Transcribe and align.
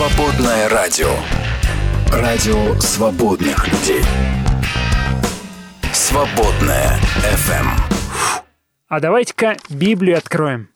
Свободное 0.00 0.66
радио. 0.70 1.10
Радио 2.10 2.74
свободных 2.80 3.68
людей. 3.68 4.02
Свободное 5.92 6.98
FM. 7.22 7.66
А 8.88 8.98
давайте-ка 8.98 9.58
Библию 9.68 10.16
откроем. 10.16 10.70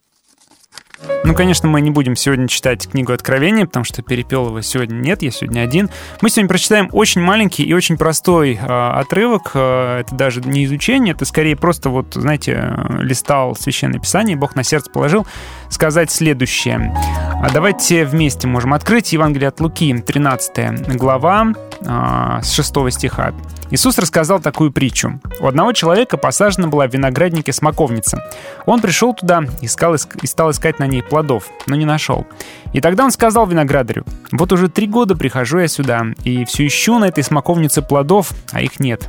Ну, 1.25 1.35
конечно, 1.35 1.69
мы 1.69 1.81
не 1.81 1.91
будем 1.91 2.17
сегодня 2.17 2.49
читать 2.49 2.87
книгу 2.87 3.13
Откровения, 3.13 3.65
потому 3.65 3.85
что 3.85 4.03
перепел 4.03 4.49
его 4.49 4.61
сегодня 4.61 4.97
нет, 4.97 5.23
я 5.23 5.31
сегодня 5.31 5.63
один. 5.63 5.89
Мы 6.21 6.29
сегодня 6.29 6.49
прочитаем 6.49 6.91
очень 6.93 7.23
маленький 7.23 7.63
и 7.63 7.73
очень 7.73 7.97
простой 7.97 8.55
э, 8.55 8.59
отрывок. 8.67 9.53
Э, 9.55 10.01
это 10.01 10.15
даже 10.15 10.43
не 10.43 10.67
изучение, 10.67 11.15
это 11.15 11.25
скорее 11.25 11.57
просто 11.57 11.89
вот, 11.89 12.13
знаете, 12.13 12.75
листал 13.01 13.57
Священное 13.57 14.01
Писание, 14.01 14.37
Бог 14.37 14.55
на 14.55 14.65
сердце 14.65 14.91
положил, 14.91 15.27
сказать 15.69 16.11
следующее. 16.11 16.95
А 17.43 17.51
давайте 17.53 18.05
вместе 18.05 18.47
можем 18.47 18.73
открыть 18.73 19.13
Евангелие 19.13 19.49
от 19.49 19.61
Луки, 19.61 19.95
13 19.95 20.97
глава, 20.97 21.53
э, 21.81 22.41
с 22.43 22.53
6 22.53 22.91
стиха. 22.91 23.33
Иисус 23.71 23.99
рассказал 23.99 24.41
такую 24.41 24.73
притчу. 24.73 25.21
У 25.41 25.47
одного 25.47 25.73
человека 25.73 26.17
посажена 26.17 26.69
была 26.69 26.87
в 26.87 26.93
винограднике 26.93 27.53
смоковница. 27.53 28.23
Он 28.67 28.81
пришел 28.81 29.15
туда 29.15 29.45
искал, 29.63 29.95
и 29.95 30.27
стал 30.27 30.53
искать 30.53 30.79
на 30.79 30.87
ней 30.87 31.03
плодов, 31.03 31.51
но 31.67 31.75
не 31.75 31.85
нашел. 31.85 32.27
И 32.73 32.81
тогда 32.81 33.05
он 33.05 33.11
сказал 33.11 33.47
виноградарю, 33.47 34.05
«Вот 34.33 34.53
уже 34.53 34.69
три 34.69 34.87
года 34.87 35.17
прихожу 35.17 35.59
я 35.59 35.69
сюда, 35.69 36.07
и 36.23 36.45
все 36.45 36.67
ищу 36.67 36.99
на 36.99 37.07
этой 37.07 37.25
смоковнице 37.25 37.83
плодов, 37.83 38.31
а 38.53 38.61
их 38.61 38.81
нет. 38.81 39.09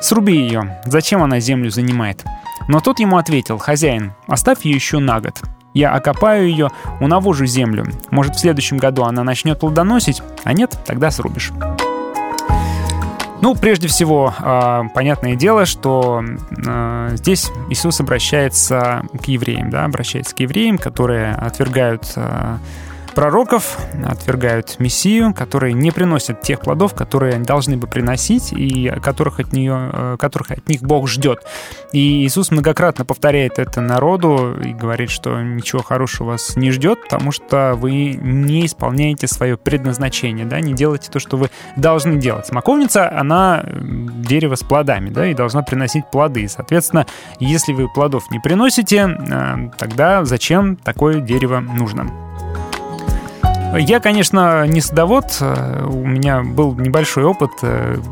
Сруби 0.00 0.34
ее, 0.34 0.80
зачем 0.86 1.22
она 1.22 1.40
землю 1.40 1.70
занимает?» 1.70 2.24
Но 2.68 2.80
тот 2.80 2.98
ему 3.00 3.18
ответил, 3.18 3.58
«Хозяин, 3.58 4.14
оставь 4.26 4.64
ее 4.64 4.74
еще 4.74 4.98
на 4.98 5.20
год. 5.20 5.40
Я 5.76 5.92
окопаю 5.92 6.48
ее, 6.48 6.70
унавожу 7.00 7.44
землю. 7.44 7.84
Может, 8.10 8.36
в 8.36 8.40
следующем 8.40 8.78
году 8.78 9.02
она 9.02 9.22
начнет 9.24 9.60
плодоносить, 9.60 10.22
а 10.42 10.54
нет, 10.54 10.74
тогда 10.86 11.10
срубишь». 11.10 11.52
Ну, 13.42 13.54
прежде 13.54 13.86
всего, 13.86 14.32
а, 14.38 14.84
понятное 14.94 15.36
дело, 15.36 15.66
что 15.66 16.24
а, 16.66 17.10
здесь 17.16 17.50
Иисус 17.68 18.00
обращается 18.00 19.02
к 19.22 19.26
евреям, 19.26 19.68
да, 19.68 19.84
обращается 19.84 20.34
к 20.34 20.40
евреям, 20.40 20.78
которые 20.78 21.34
отвергают 21.34 22.10
а, 22.16 22.58
пророков, 23.16 23.78
отвергают 24.04 24.78
Мессию, 24.78 25.32
которые 25.32 25.72
не 25.72 25.90
приносят 25.90 26.42
тех 26.42 26.60
плодов, 26.60 26.94
которые 26.94 27.38
должны 27.38 27.78
бы 27.78 27.86
приносить 27.86 28.52
и 28.52 28.92
которых 29.02 29.40
от, 29.40 29.54
нее, 29.54 29.90
э, 29.90 30.16
которых 30.18 30.50
от 30.50 30.68
них 30.68 30.82
Бог 30.82 31.08
ждет. 31.08 31.38
И 31.92 32.26
Иисус 32.26 32.50
многократно 32.50 33.06
повторяет 33.06 33.58
это 33.58 33.80
народу 33.80 34.54
и 34.62 34.74
говорит, 34.74 35.10
что 35.10 35.40
ничего 35.40 35.82
хорошего 35.82 36.32
вас 36.32 36.56
не 36.56 36.70
ждет, 36.70 37.04
потому 37.04 37.32
что 37.32 37.72
вы 37.74 38.18
не 38.20 38.66
исполняете 38.66 39.26
свое 39.28 39.56
предназначение, 39.56 40.44
да, 40.44 40.60
не 40.60 40.74
делаете 40.74 41.10
то, 41.10 41.18
что 41.18 41.38
вы 41.38 41.50
должны 41.74 42.16
делать. 42.18 42.46
Смоковница, 42.46 43.10
она 43.10 43.64
дерево 43.64 44.56
с 44.56 44.62
плодами, 44.62 45.08
да, 45.08 45.26
и 45.26 45.32
должна 45.32 45.62
приносить 45.62 46.10
плоды. 46.10 46.46
Соответственно, 46.48 47.06
если 47.40 47.72
вы 47.72 47.88
плодов 47.88 48.30
не 48.30 48.40
приносите, 48.40 49.08
э, 49.08 49.70
тогда 49.78 50.26
зачем 50.26 50.76
такое 50.76 51.20
дерево 51.20 51.60
нужно? 51.60 52.25
Я, 53.74 54.00
конечно, 54.00 54.66
не 54.66 54.80
садовод. 54.80 55.38
У 55.40 56.06
меня 56.06 56.42
был 56.42 56.74
небольшой 56.74 57.24
опыт. 57.24 57.50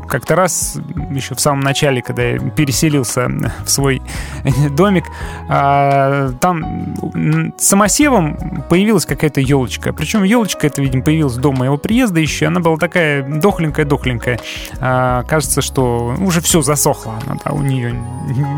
Как-то 0.07 0.35
раз, 0.35 0.77
еще 1.11 1.33
в 1.35 1.39
самом 1.39 1.61
начале, 1.61 2.01
когда 2.01 2.23
я 2.23 2.39
переселился 2.39 3.29
в 3.65 3.69
свой 3.69 4.01
домик, 4.71 5.05
а, 5.49 6.31
там 6.39 7.53
самосевом 7.57 8.63
появилась 8.69 9.05
какая-то 9.05 9.41
елочка. 9.41 9.93
Причем 9.93 10.23
елочка 10.23 10.67
эта, 10.67 10.81
видимо, 10.81 11.03
появилась 11.03 11.35
до 11.35 11.51
моего 11.51 11.77
приезда 11.77 12.19
еще. 12.19 12.47
Она 12.47 12.59
была 12.59 12.77
такая 12.77 13.23
дохленькая-дохленькая. 13.23 14.39
А, 14.79 15.23
кажется, 15.23 15.61
что 15.61 16.15
уже 16.19 16.41
все 16.41 16.61
засохло. 16.61 17.15
У 17.49 17.61
нее 17.61 17.95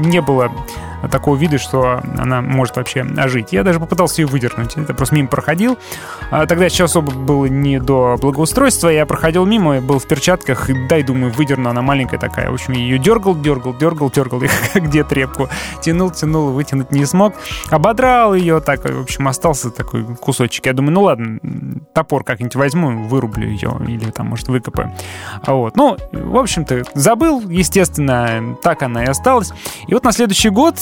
не 0.03 0.21
было 0.21 0.51
такого 1.07 1.35
вида, 1.35 1.57
что 1.57 2.01
она 2.17 2.41
может 2.41 2.75
вообще 2.75 3.01
ожить. 3.17 3.53
Я 3.53 3.63
даже 3.63 3.79
попытался 3.79 4.21
ее 4.21 4.27
выдернуть. 4.27 4.77
Это 4.77 4.93
просто 4.93 5.15
мимо 5.15 5.27
проходил. 5.27 5.77
А 6.31 6.45
тогда 6.45 6.65
еще 6.65 6.85
особо 6.85 7.11
было 7.11 7.45
не 7.45 7.79
до 7.79 8.17
благоустройства. 8.19 8.89
Я 8.89 9.05
проходил 9.05 9.45
мимо, 9.45 9.81
был 9.81 9.99
в 9.99 10.07
перчатках. 10.07 10.69
И 10.69 10.87
дай, 10.87 11.03
думаю, 11.03 11.31
выдерну. 11.31 11.69
Она 11.69 11.81
маленькая 11.81 12.17
такая. 12.17 12.49
В 12.49 12.53
общем, 12.53 12.73
я 12.73 12.79
ее 12.79 12.99
дергал, 12.99 13.35
дергал, 13.35 13.75
дергал, 13.75 14.11
дергал. 14.11 14.41
Где 14.75 15.03
трепку. 15.03 15.49
Тянул, 15.81 16.11
тянул, 16.11 16.51
вытянуть 16.51 16.91
не 16.91 17.05
смог. 17.05 17.33
Ободрал 17.69 18.33
ее 18.33 18.59
так. 18.59 18.83
В 18.83 19.01
общем, 19.01 19.27
остался 19.27 19.69
такой 19.71 20.03
кусочек. 20.15 20.65
Я 20.65 20.73
думаю, 20.73 20.93
ну 20.93 21.01
ладно, 21.03 21.39
топор 21.93 22.23
как-нибудь 22.23 22.55
возьму, 22.55 23.07
вырублю 23.07 23.49
ее. 23.49 23.77
Или 23.87 24.11
там, 24.11 24.27
может, 24.27 24.47
выкопаю. 24.47 24.93
А 25.43 25.53
вот. 25.53 25.75
Ну, 25.75 25.97
в 26.11 26.37
общем-то, 26.37 26.83
забыл, 26.93 27.41
естественно. 27.49 28.57
Так 28.61 28.83
она 28.83 29.03
и 29.03 29.07
осталась. 29.07 29.51
И 29.87 29.93
вот 29.93 30.03
на 30.03 30.11
следующий 30.11 30.49
год 30.49 30.77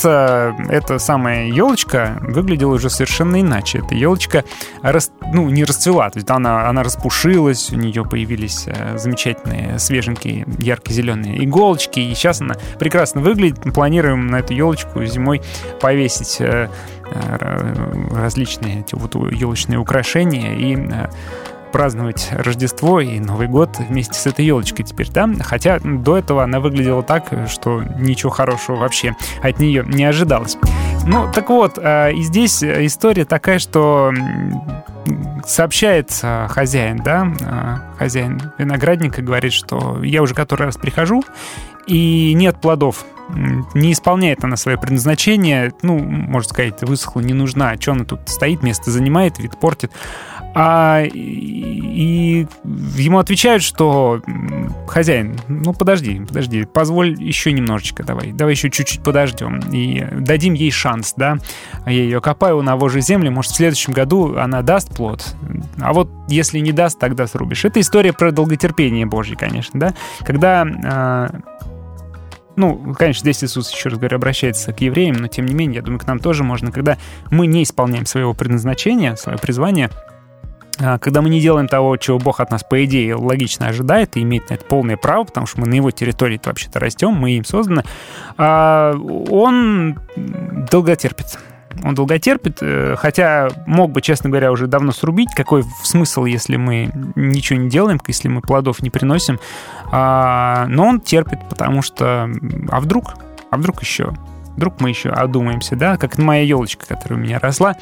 эта 0.69 0.99
самая 0.99 1.47
елочка 1.47 2.17
выглядела 2.21 2.73
уже 2.73 2.89
совершенно 2.89 3.41
иначе. 3.41 3.79
Эта 3.79 3.95
елочка 3.95 4.43
рас, 4.81 5.11
ну, 5.33 5.49
не 5.49 5.63
расцвела, 5.63 6.09
то 6.09 6.17
есть 6.17 6.29
она, 6.29 6.69
она 6.69 6.83
распушилась, 6.83 7.71
у 7.71 7.75
нее 7.75 8.05
появились 8.05 8.63
э, 8.67 8.97
замечательные 8.97 9.79
свеженькие 9.79 10.45
ярко-зеленые 10.59 11.43
иголочки, 11.43 11.99
и 11.99 12.13
сейчас 12.13 12.41
она 12.41 12.55
прекрасно 12.79 13.21
выглядит. 13.21 13.61
Планируем 13.73 14.27
на 14.27 14.37
эту 14.37 14.53
елочку 14.53 15.03
зимой 15.05 15.41
повесить 15.79 16.37
э, 16.39 16.69
э, 17.11 17.73
различные 18.11 18.81
эти 18.81 18.95
вот 18.95 19.15
елочные 19.31 19.79
украшения 19.79 20.55
и 20.55 20.75
праздновать 21.75 22.29
Рождество 22.31 23.01
и 23.01 23.19
Новый 23.19 23.49
год 23.49 23.79
вместе 23.89 24.13
с 24.13 24.25
этой 24.25 24.45
елочкой 24.45 24.85
теперь, 24.85 25.11
да? 25.11 25.29
Хотя 25.41 25.81
до 25.81 26.17
этого 26.17 26.41
она 26.41 26.61
выглядела 26.61 27.03
так, 27.03 27.25
что 27.49 27.83
ничего 27.99 28.29
хорошего 28.29 28.77
вообще 28.77 29.13
от 29.43 29.59
нее 29.59 29.83
не 29.85 30.05
ожидалось. 30.05 30.57
Ну, 31.05 31.29
так 31.33 31.49
вот, 31.49 31.77
э, 31.77 32.13
и 32.13 32.21
здесь 32.21 32.63
история 32.63 33.25
такая, 33.25 33.59
что 33.59 34.13
сообщает 35.45 36.17
э, 36.23 36.47
хозяин, 36.49 37.01
да, 37.03 37.27
э, 37.41 37.97
хозяин 37.97 38.53
виноградника 38.57 39.21
говорит, 39.21 39.51
что 39.51 40.01
я 40.01 40.21
уже 40.21 40.33
который 40.33 40.67
раз 40.67 40.77
прихожу, 40.77 41.25
и 41.87 42.33
нет 42.35 42.61
плодов. 42.61 43.05
Не 43.73 43.91
исполняет 43.91 44.43
она 44.43 44.55
свое 44.55 44.77
предназначение, 44.77 45.73
ну, 45.81 45.97
можно 45.97 46.49
сказать, 46.49 46.81
высохла, 46.83 47.21
не 47.21 47.33
нужна. 47.33 47.75
Что 47.79 47.93
она 47.93 48.05
тут 48.05 48.21
стоит, 48.27 48.61
место 48.61 48.91
занимает, 48.91 49.39
вид 49.39 49.59
портит. 49.59 49.91
А, 50.57 51.03
и 51.03 52.47
ему 52.63 53.19
отвечают, 53.19 53.61
что 53.61 54.21
хозяин, 54.87 55.37
ну 55.49 55.73
подожди, 55.73 56.21
подожди, 56.25 56.63
позволь 56.63 57.21
еще 57.21 57.51
немножечко, 57.51 58.03
давай, 58.03 58.31
давай 58.31 58.53
еще 58.53 58.71
чуть-чуть 58.71 59.03
подождем 59.03 59.59
и 59.71 60.07
дадим 60.13 60.53
ей 60.53 60.71
шанс, 60.71 61.13
да. 61.17 61.39
Я 61.85 61.91
ее 61.91 62.21
копаю, 62.21 62.61
навожу 62.61 63.01
землю, 63.01 63.31
может 63.31 63.51
в 63.51 63.55
следующем 63.55 63.91
году 63.91 64.37
она 64.37 64.61
даст 64.61 64.95
плод, 64.95 65.35
а 65.81 65.91
вот 65.91 66.09
если 66.29 66.59
не 66.59 66.71
даст, 66.71 66.99
тогда 66.99 67.27
срубишь. 67.27 67.65
Это 67.65 67.81
история 67.81 68.13
про 68.13 68.31
долготерпение 68.31 69.05
Божье, 69.05 69.35
конечно, 69.35 69.77
да. 69.77 69.93
Когда 70.21 70.65
а, 70.85 71.41
ну, 72.55 72.93
конечно, 72.97 73.19
здесь 73.19 73.43
Иисус, 73.43 73.71
еще 73.73 73.89
раз 73.89 73.99
говорю, 73.99 74.15
обращается 74.15 74.71
к 74.71 74.79
евреям, 74.79 75.17
но 75.17 75.27
тем 75.27 75.45
не 75.45 75.53
менее, 75.53 75.77
я 75.77 75.81
думаю, 75.81 75.99
к 75.99 76.07
нам 76.07 76.19
тоже 76.19 76.43
можно, 76.43 76.71
когда 76.71 76.97
мы 77.29 77.47
не 77.47 77.63
исполняем 77.63 78.05
своего 78.05 78.33
предназначения, 78.33 79.15
свое 79.15 79.37
призвание, 79.37 79.89
когда 80.77 81.21
мы 81.21 81.29
не 81.29 81.41
делаем 81.41 81.67
того, 81.67 81.97
чего 81.97 82.19
Бог 82.19 82.39
от 82.39 82.51
нас, 82.51 82.63
по 82.63 82.83
идее, 82.83 83.15
логично 83.15 83.67
ожидает 83.67 84.17
и 84.17 84.21
имеет 84.21 84.49
на 84.49 84.55
это 84.55 84.65
полное 84.65 84.97
право, 84.97 85.23
потому 85.23 85.47
что 85.47 85.61
мы 85.61 85.67
на 85.67 85.75
его 85.75 85.91
территории 85.91 86.39
вообще-то 86.43 86.79
растем, 86.79 87.11
мы 87.11 87.31
им 87.31 87.45
созданы, 87.45 87.83
а, 88.37 88.95
он 89.29 89.99
долго 90.71 90.95
терпит. 90.95 91.37
Он 91.83 91.93
долго 91.93 92.17
терпит, 92.19 92.59
э, 92.61 92.95
хотя 92.97 93.49
мог 93.65 93.91
бы, 93.91 94.01
честно 94.01 94.29
говоря, 94.29 94.51
уже 94.51 94.67
давно 94.67 94.93
срубить. 94.93 95.29
Какой 95.35 95.63
смысл, 95.83 96.23
если 96.23 96.55
мы 96.55 96.89
ничего 97.15 97.59
не 97.59 97.69
делаем, 97.69 97.99
если 98.07 98.29
мы 98.29 98.39
плодов 98.41 98.81
не 98.81 98.89
приносим? 98.89 99.39
А, 99.91 100.67
но 100.69 100.87
он 100.87 101.01
терпит, 101.01 101.39
потому 101.49 101.81
что... 101.81 102.29
А 102.69 102.79
вдруг? 102.79 103.15
А 103.51 103.57
вдруг 103.57 103.81
еще? 103.81 104.13
Вдруг 104.55 104.79
мы 104.79 104.89
еще 104.89 105.09
одумаемся, 105.09 105.75
да? 105.75 105.97
Как 105.97 106.17
моя 106.17 106.43
елочка, 106.43 106.85
которая 106.87 107.19
у 107.19 107.21
меня 107.21 107.39
росла. 107.39 107.75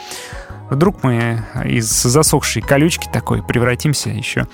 Вдруг 0.73 1.03
мы 1.03 1.43
из 1.65 1.85
засохшей 1.85 2.61
колючки 2.61 3.07
такой 3.11 3.43
превратимся 3.43 4.09
еще 4.09 4.47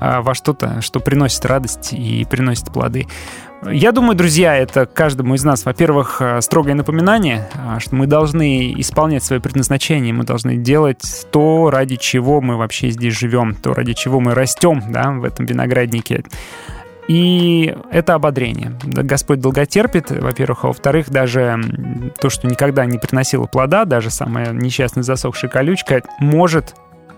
а, 0.00 0.22
во 0.22 0.34
что-то, 0.34 0.80
что 0.80 1.00
приносит 1.00 1.44
радость 1.44 1.92
и 1.92 2.24
приносит 2.28 2.72
плоды. 2.72 3.06
Я 3.70 3.92
думаю, 3.92 4.14
друзья, 4.14 4.56
это 4.56 4.84
каждому 4.84 5.34
из 5.34 5.44
нас, 5.44 5.64
во-первых, 5.64 6.20
а, 6.20 6.40
строгое 6.42 6.74
напоминание, 6.74 7.48
а, 7.54 7.80
что 7.80 7.94
мы 7.96 8.06
должны 8.06 8.72
исполнять 8.80 9.24
свое 9.24 9.40
предназначение, 9.40 10.12
мы 10.12 10.24
должны 10.24 10.56
делать 10.56 11.26
то, 11.32 11.70
ради 11.70 11.96
чего 11.96 12.40
мы 12.40 12.56
вообще 12.56 12.90
здесь 12.90 13.18
живем, 13.18 13.54
то, 13.54 13.72
ради 13.72 13.94
чего 13.94 14.20
мы 14.20 14.34
растем 14.34 14.82
да, 14.88 15.12
в 15.12 15.24
этом 15.24 15.46
винограднике. 15.46 16.24
И 17.08 17.76
это 17.90 18.14
ободрение. 18.14 18.78
Господь 18.82 19.40
долготерпит, 19.40 20.10
во-первых, 20.10 20.64
а 20.64 20.68
во-вторых, 20.68 21.10
даже 21.10 21.60
то, 22.20 22.30
что 22.30 22.48
никогда 22.48 22.86
не 22.86 22.98
приносило 22.98 23.46
плода, 23.46 23.84
даже 23.84 24.10
самая 24.10 24.52
несчастная 24.52 25.02
засохшая 25.02 25.50
колючка, 25.50 26.02
может 26.18 26.74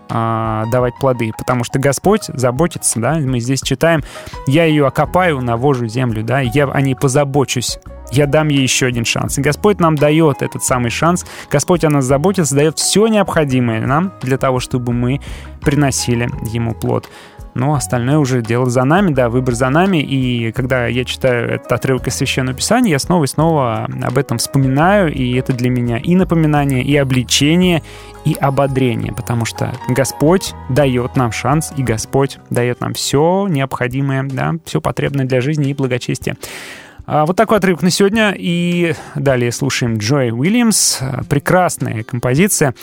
а, 0.08 0.64
давать 0.70 0.94
плоды, 1.00 1.32
потому 1.36 1.64
что 1.64 1.78
Господь 1.78 2.24
заботится, 2.28 3.00
да, 3.00 3.14
мы 3.14 3.40
здесь 3.40 3.60
читаем, 3.60 4.02
я 4.46 4.64
ее 4.64 4.86
окопаю, 4.86 5.40
навожу 5.40 5.86
землю, 5.86 6.22
да, 6.22 6.40
я 6.40 6.66
о 6.66 6.80
ней 6.80 6.94
позабочусь, 6.94 7.78
я 8.12 8.26
дам 8.26 8.48
ей 8.48 8.62
еще 8.62 8.86
один 8.86 9.04
шанс. 9.04 9.38
И 9.38 9.42
Господь 9.42 9.80
нам 9.80 9.96
дает 9.96 10.42
этот 10.42 10.62
самый 10.62 10.90
шанс. 10.90 11.26
Господь 11.50 11.84
о 11.84 11.90
нас 11.90 12.04
заботится, 12.04 12.54
дает 12.54 12.78
все 12.78 13.08
необходимое 13.08 13.84
нам 13.84 14.12
для 14.22 14.38
того, 14.38 14.60
чтобы 14.60 14.92
мы 14.92 15.20
приносили 15.60 16.30
Ему 16.52 16.72
плод 16.72 17.08
но 17.56 17.74
остальное 17.74 18.18
уже 18.18 18.42
дело 18.42 18.70
за 18.70 18.84
нами, 18.84 19.12
да, 19.12 19.28
выбор 19.28 19.54
за 19.54 19.68
нами. 19.70 19.98
И 19.98 20.52
когда 20.52 20.86
я 20.86 21.04
читаю 21.04 21.50
этот 21.50 21.72
отрывок 21.72 22.06
из 22.06 22.14
Священного 22.14 22.56
Писания, 22.56 22.90
я 22.90 22.98
снова 22.98 23.24
и 23.24 23.26
снова 23.26 23.88
об 24.02 24.18
этом 24.18 24.38
вспоминаю, 24.38 25.12
и 25.12 25.34
это 25.34 25.52
для 25.52 25.70
меня 25.70 25.98
и 25.98 26.14
напоминание, 26.14 26.82
и 26.82 26.96
обличение, 26.96 27.82
и 28.24 28.34
ободрение, 28.34 29.12
потому 29.12 29.44
что 29.44 29.72
Господь 29.88 30.54
дает 30.68 31.16
нам 31.16 31.32
шанс, 31.32 31.72
и 31.76 31.82
Господь 31.82 32.38
дает 32.50 32.80
нам 32.80 32.94
все 32.94 33.46
необходимое, 33.48 34.22
да, 34.22 34.54
все 34.64 34.80
потребное 34.80 35.24
для 35.24 35.40
жизни 35.40 35.70
и 35.70 35.74
благочестия. 35.74 36.36
А 37.06 37.24
вот 37.24 37.36
такой 37.36 37.58
отрывок 37.58 37.82
на 37.82 37.90
сегодня. 37.90 38.34
И 38.36 38.94
далее 39.14 39.52
слушаем 39.52 39.96
Джой 39.98 40.32
Уильямс. 40.32 40.98
Прекрасная 41.30 42.02
композиция, 42.02 42.74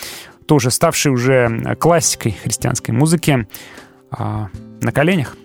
тоже 0.47 0.71
ставшая 0.71 1.13
уже 1.13 1.75
классикой 1.77 2.31
христианской 2.31 2.93
музыки 2.93 3.47
а, 4.13 4.47
на 4.81 4.91
коленях. 4.91 5.37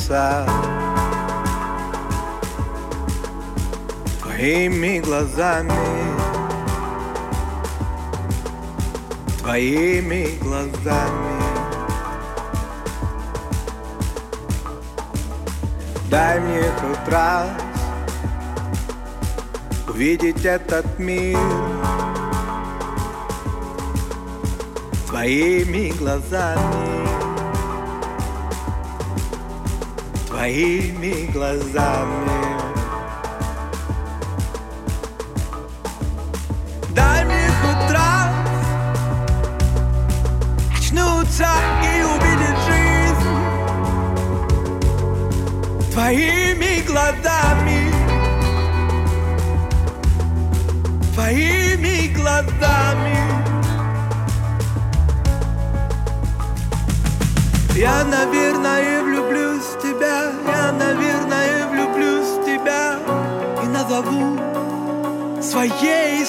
голоса 0.00 0.46
Твоими 4.22 5.00
глазами. 5.00 5.72
Твоими 9.38 10.38
глазами. 10.40 11.40
Дай 16.08 16.40
мне 16.40 16.62
хоть 16.80 17.12
раз 17.12 17.48
Увидеть 19.88 20.44
этот 20.44 20.98
мир. 20.98 21.38
Твоими 25.06 25.90
глазами. 25.98 27.09
Aí 30.40 30.90
me 30.98 31.26
glasame. 31.26 32.49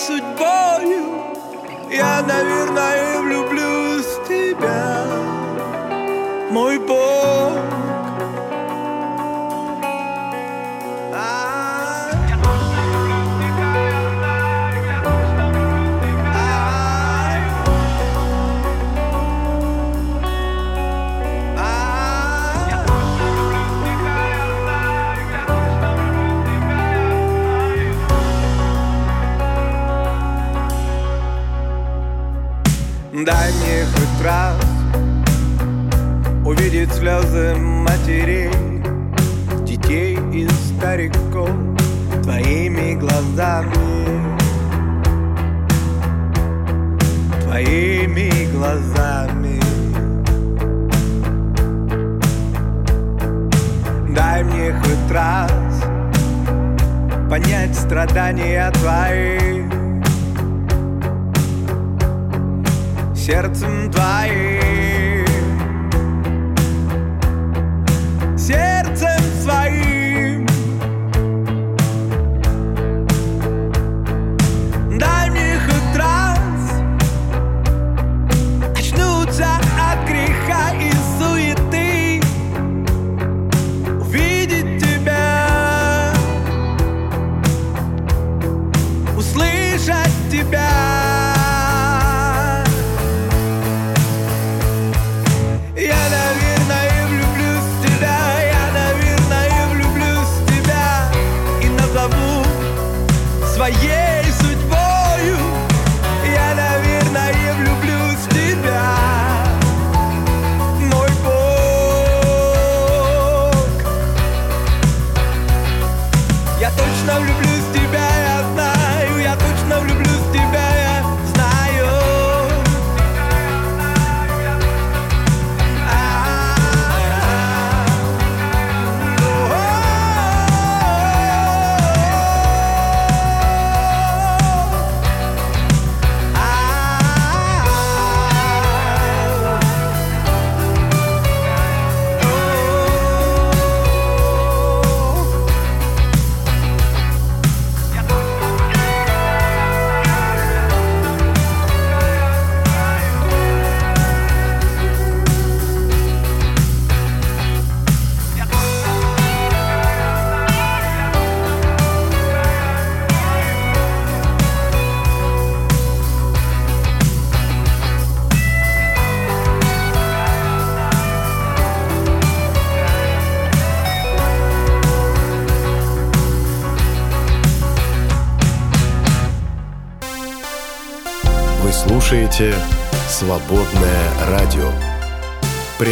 судьбою. 0.01 1.05
Я, 1.91 2.21
наверное, 2.23 3.10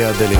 mücadele 0.10 0.38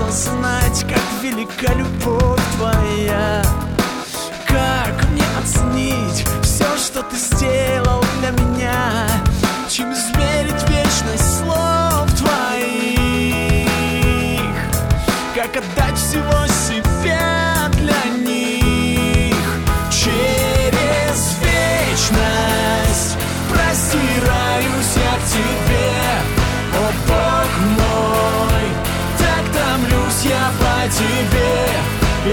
осознать, 0.00 0.84
как 0.88 1.02
велика 1.22 1.72
любовь 1.74 2.40
твоя. 2.56 3.42
Как 4.46 5.08
мне 5.10 5.24
оценить 5.42 6.24
все, 6.42 6.64
что 6.76 7.02
ты 7.02 7.16
сделал 7.16 8.04
для 8.20 8.30
меня? 8.30 9.08
Чем 9.68 9.94
зло 9.94 10.17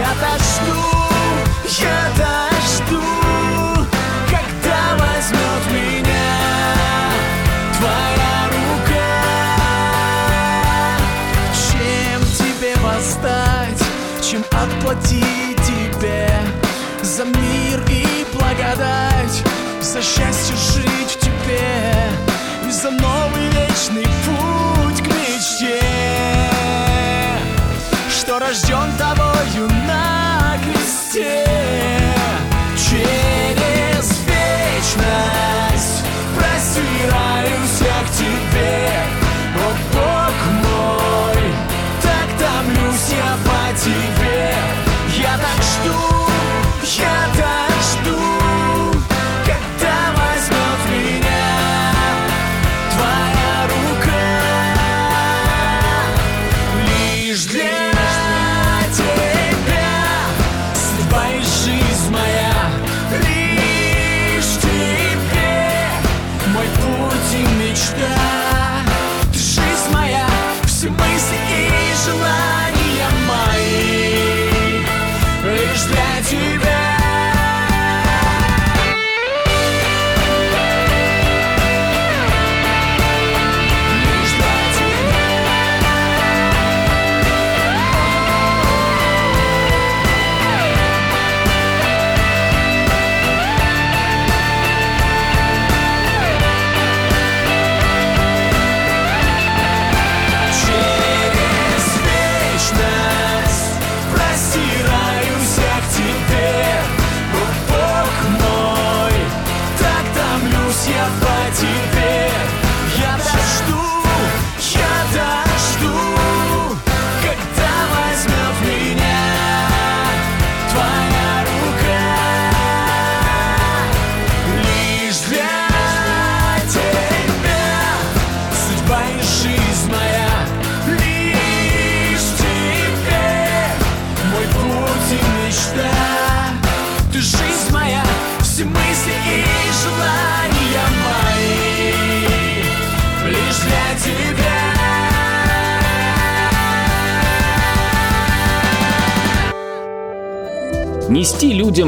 Я 0.05 0.11
так 0.21 0.41
я 1.79 2.11
так 2.15 2.53
Когда 4.29 4.81
возьмет 4.99 5.63
меня 5.71 6.29
твоя 7.79 8.35
рука. 8.51 9.15
Чем 11.71 12.21
тебе 12.37 12.75
воздать, 12.83 13.83
чем 14.21 14.43
отплатить 14.51 15.61
тебе 15.63 16.29
За 17.01 17.23
мир 17.25 17.83
и 17.89 18.25
благодать, 18.31 19.43
за 19.81 20.03
счастье 20.03 20.55
жить 20.55 21.17
в 21.17 21.19
тебе 21.19 22.11
И 22.67 22.71
за 22.71 22.91
новый 22.91 23.47
вечный 23.47 24.07
путь 24.25 25.01
к 25.01 25.07
мечте? 25.07 25.81
Что 28.07 28.39
рожден 28.39 28.84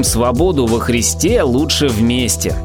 свободу 0.08 0.66
во 0.66 0.80
Христе 0.80 1.44
лучше 1.44 1.88
вместе. 1.88 2.56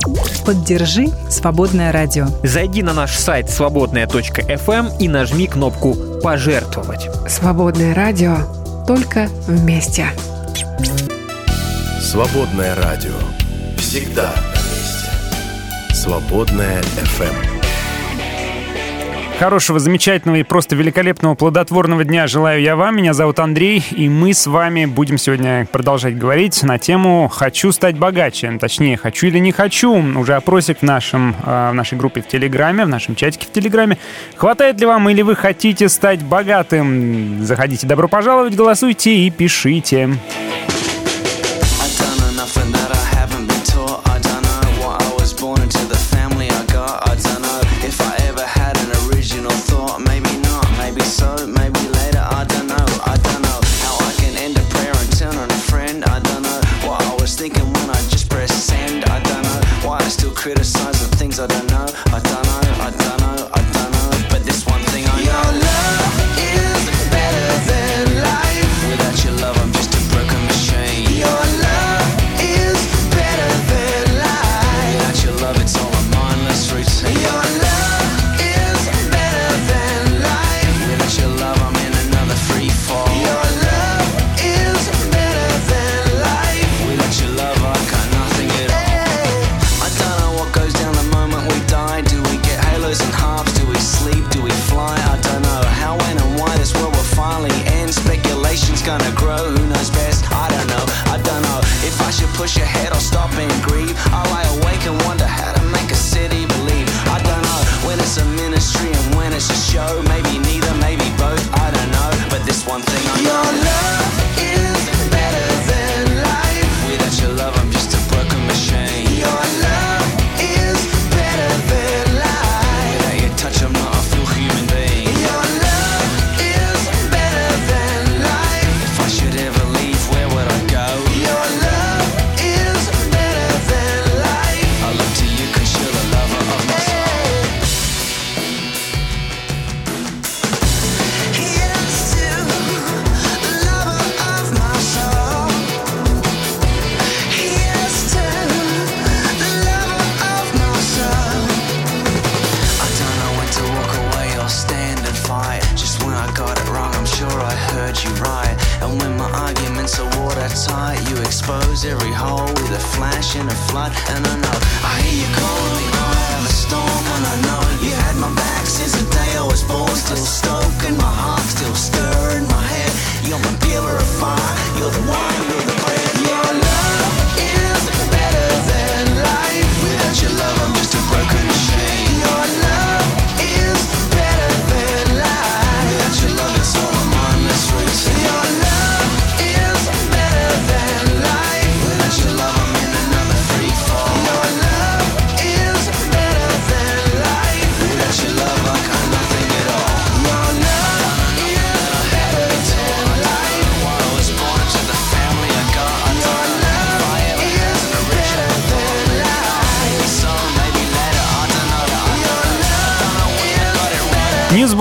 Поддержи 0.46 1.08
«Свободное 1.28 1.92
радио». 1.92 2.26
Зайди 2.42 2.82
на 2.82 2.94
наш 2.94 3.16
сайт 3.16 3.50
свободная.фм 3.50 4.88
и 4.98 5.08
нажми 5.08 5.46
кнопку 5.46 5.94
«Пожертвовать». 6.22 7.08
«Свободное 7.28 7.94
радио» 7.94 8.36
только 8.86 9.28
вместе. 9.46 10.06
Свободное 12.00 12.74
радио. 12.76 13.14
Всегда 13.76 14.32
вместе. 14.54 15.94
Свободное 15.94 16.80
FM. 16.80 17.51
Хорошего, 19.42 19.80
замечательного 19.80 20.36
и 20.36 20.44
просто 20.44 20.76
великолепного 20.76 21.34
плодотворного 21.34 22.04
дня 22.04 22.28
желаю 22.28 22.62
я 22.62 22.76
вам. 22.76 22.96
Меня 22.96 23.12
зовут 23.12 23.40
Андрей, 23.40 23.84
и 23.90 24.08
мы 24.08 24.34
с 24.34 24.46
вами 24.46 24.84
будем 24.84 25.18
сегодня 25.18 25.66
продолжать 25.66 26.16
говорить 26.16 26.62
на 26.62 26.78
тему 26.78 27.26
«Хочу 27.26 27.72
стать 27.72 27.98
богаче». 27.98 28.56
Точнее, 28.60 28.96
«Хочу 28.96 29.26
или 29.26 29.38
не 29.38 29.50
хочу». 29.50 29.96
Уже 30.16 30.36
опросик 30.36 30.78
в, 30.78 30.82
нашем, 30.82 31.34
э, 31.44 31.70
в 31.72 31.74
нашей 31.74 31.98
группе 31.98 32.22
в 32.22 32.28
Телеграме, 32.28 32.84
в 32.84 32.88
нашем 32.88 33.16
чатике 33.16 33.48
в 33.48 33.50
Телеграме. 33.50 33.98
Хватает 34.36 34.78
ли 34.78 34.86
вам 34.86 35.10
или 35.10 35.22
вы 35.22 35.34
хотите 35.34 35.88
стать 35.88 36.22
богатым? 36.22 37.44
Заходите, 37.44 37.84
добро 37.88 38.06
пожаловать, 38.06 38.54
голосуйте 38.54 39.12
и 39.12 39.30
пишите. 39.30 40.18
I 40.68 40.91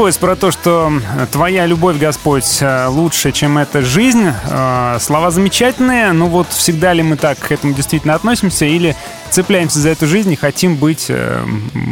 Ньюсбойс 0.01 0.17
про 0.17 0.35
то, 0.35 0.49
что 0.49 0.91
твоя 1.31 1.67
любовь, 1.67 1.99
Господь, 1.99 2.57
э, 2.59 2.87
лучше, 2.87 3.31
чем 3.31 3.59
эта 3.59 3.83
жизнь. 3.83 4.31
Э, 4.49 4.97
Слова 4.99 5.29
замечательные, 5.29 6.11
но 6.11 6.25
вот 6.25 6.47
всегда 6.49 6.91
ли 6.93 7.03
мы 7.03 7.17
так 7.17 7.37
к 7.37 7.51
этому 7.51 7.75
действительно 7.75 8.15
относимся 8.15 8.65
или 8.65 8.95
цепляемся 9.29 9.77
за 9.77 9.89
эту 9.89 10.07
жизнь 10.07 10.31
и 10.31 10.35
хотим 10.35 10.75
быть 10.75 11.05
э, 11.09 11.45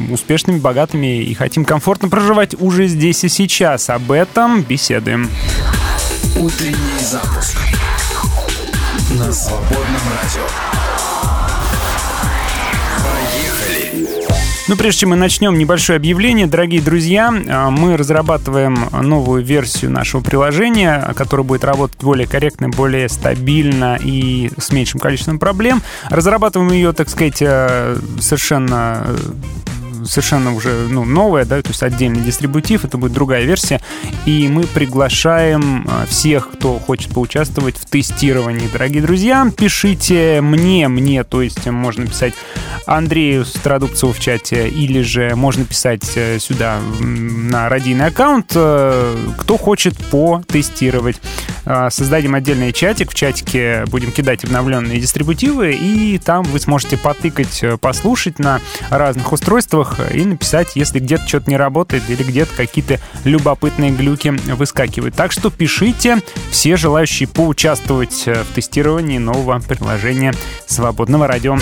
успешными, 0.10 0.58
богатыми 0.58 1.22
и 1.22 1.36
хотим 1.36 1.66
комфортно 1.66 2.10
проживать 2.10 2.60
уже 2.60 2.88
здесь 2.88 3.24
и 3.24 3.30
сейчас. 3.30 3.92
Об 3.92 4.12
этом 4.12 4.64
беседуем. 4.64 5.30
Утренний 6.36 7.04
запуск 7.04 7.60
на 9.12 9.32
свободном 9.32 10.02
радио. 10.24 10.69
Ну, 14.70 14.76
прежде 14.76 15.00
чем 15.00 15.10
мы 15.10 15.16
начнем, 15.16 15.58
небольшое 15.58 15.98
объявление. 15.98 16.46
Дорогие 16.46 16.80
друзья, 16.80 17.34
э, 17.34 17.70
мы 17.72 17.98
разрабатываем 17.98 18.78
новую 18.92 19.44
версию 19.44 19.90
нашего 19.90 20.22
приложения, 20.22 21.12
которая 21.16 21.44
будет 21.44 21.64
работать 21.64 21.98
более 22.04 22.28
корректно, 22.28 22.70
более 22.70 23.10
стабильно 23.10 23.98
и 24.00 24.52
с 24.60 24.72
меньшим 24.72 25.00
количеством 25.00 25.40
проблем. 25.40 25.82
Разрабатываем 26.12 26.72
ее, 26.72 26.94
так 26.94 27.10
сказать, 27.10 27.42
э, 27.42 27.98
совершенно 28.20 29.08
э, 29.08 29.18
совершенно 30.06 30.54
уже 30.54 30.88
ну, 30.90 31.06
новая, 31.06 31.46
да, 31.46 31.62
то 31.62 31.70
есть 31.70 31.84
отдельный 31.84 32.22
дистрибутив, 32.22 32.86
это 32.86 32.98
будет 32.98 33.14
другая 33.14 33.44
версия, 33.44 33.82
и 34.26 34.48
мы 34.48 34.64
приглашаем 34.64 35.88
э, 35.88 36.06
всех, 36.08 36.52
кто 36.52 36.80
хочет 36.80 37.14
поучаствовать 37.14 37.78
в 37.78 37.86
тестировании. 37.86 38.70
Дорогие 38.72 39.02
друзья, 39.02 39.50
пишите 39.56 40.42
мне, 40.42 40.88
мне, 40.88 41.24
то 41.24 41.42
есть 41.42 41.66
можно 41.68 42.06
писать 42.06 42.34
Андрею 42.86 43.46
Страдубцеву 43.46 44.14
в 44.14 44.20
чате, 44.20 44.68
или 44.68 45.02
же 45.02 45.36
можно 45.36 45.66
писать 45.66 46.12
э, 46.16 46.40
сюда 46.40 46.80
на 47.00 47.70
радийный 47.70 48.08
аккаунт, 48.08 48.52
э, 48.56 49.16
кто 49.38 49.58
хочет 49.58 49.96
потестировать. 49.98 51.20
Э, 51.66 51.90
Создадим 51.92 52.36
отдельный 52.36 52.74
чатик, 52.74 53.12
в 53.12 53.16
чатике 53.16 53.86
будем 53.88 54.12
кидать 54.12 54.44
обновленные 54.44 55.00
дистрибутивы, 55.00 55.74
и 55.74 56.18
там 56.18 56.44
вы 56.44 56.60
сможете 56.60 56.98
потыкать, 56.98 57.64
э, 57.64 57.78
послушать 57.78 58.40
на 58.40 58.60
разных 58.90 59.32
устройствах 59.32 59.89
и 60.14 60.26
написать, 60.26 60.76
если 60.76 61.00
где-то 61.00 61.28
что-то 61.28 61.50
не 61.50 61.58
работает 61.58 62.04
или 62.10 62.24
где-то 62.24 62.56
какие-то 62.56 63.00
любопытные 63.24 63.92
глюки 63.92 64.30
выскакивают. 64.54 65.16
Так 65.16 65.32
что 65.32 65.50
пишите, 65.50 66.22
все 66.52 66.78
желающие 66.78 67.28
поучаствовать 67.28 68.24
э, 68.26 68.44
в 68.44 68.54
тестировании 68.54 69.18
нового 69.18 69.60
приложения 69.60 70.34
свободного 70.68 71.28
радио. 71.28 71.58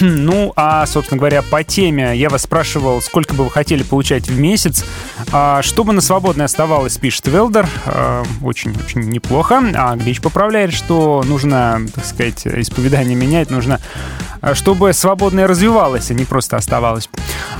Ну, 0.20 0.52
а, 0.56 0.86
собственно 0.86 1.18
говоря, 1.18 1.42
по 1.42 1.64
теме 1.64 2.16
я 2.16 2.28
вас 2.28 2.42
спрашивал, 2.42 3.00
сколько 3.00 3.34
бы 3.34 3.44
вы 3.44 3.50
хотели 3.50 3.82
получать 3.82 4.28
в 4.28 4.38
месяц. 4.38 4.84
А, 5.32 5.62
чтобы 5.62 5.92
на 5.92 6.00
свободное 6.00 6.46
оставалось, 6.46 6.96
пишет 6.98 7.26
Велдер. 7.26 7.66
Очень-очень 8.42 9.00
неплохо. 9.00 9.62
А 9.74 9.96
Глич 9.96 10.20
поправляет, 10.20 10.72
что 10.72 11.22
нужно, 11.26 11.80
так 11.94 12.04
сказать, 12.04 12.46
исповедание 12.46 13.14
менять, 13.16 13.50
нужно 13.50 13.80
а, 14.42 14.54
чтобы 14.54 14.92
свободное 14.92 15.46
развивалось, 15.46 16.10
а 16.10 16.14
не 16.14 16.24
просто 16.24 16.56
оставалось. 16.56 17.10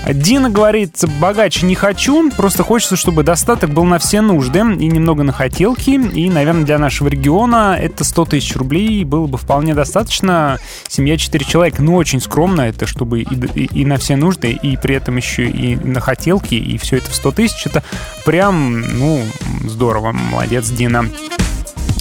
Дина 0.08 0.48
говорит, 0.48 0.96
богаче 1.20 1.66
не 1.66 1.74
хочу, 1.74 2.30
просто 2.30 2.62
хочется, 2.62 2.96
чтобы 2.96 3.22
достаток 3.22 3.70
был 3.70 3.84
на 3.84 3.98
все 3.98 4.22
нужды 4.22 4.60
и 4.60 4.86
немного 4.86 5.22
на 5.22 5.32
хотелки. 5.32 5.90
И, 5.90 6.30
наверное, 6.30 6.64
для 6.64 6.78
нашего 6.78 7.08
региона 7.08 7.76
это 7.78 8.04
100 8.04 8.24
тысяч 8.26 8.56
рублей 8.56 9.04
было 9.04 9.26
бы 9.26 9.36
вполне 9.36 9.74
достаточно. 9.74 10.58
Семья 10.88 11.18
4 11.18 11.44
человека, 11.44 11.82
ну, 11.82 11.96
очень 11.96 12.20
скромно, 12.30 12.60
это 12.62 12.86
чтобы 12.86 13.22
и, 13.22 13.24
и- 13.56 13.80
и 13.80 13.84
на 13.84 13.96
все 13.96 14.14
нужды, 14.14 14.52
и 14.52 14.76
при 14.76 14.94
этом 14.94 15.16
еще 15.16 15.48
и 15.48 15.74
на 15.74 15.98
хотелки, 16.00 16.54
и 16.54 16.78
все 16.78 16.98
это 16.98 17.10
в 17.10 17.14
100 17.16 17.32
тысяч, 17.32 17.66
это 17.66 17.82
прям, 18.24 18.80
ну, 18.98 19.24
здорово, 19.66 20.12
молодец, 20.12 20.68
Дина. 20.70 21.06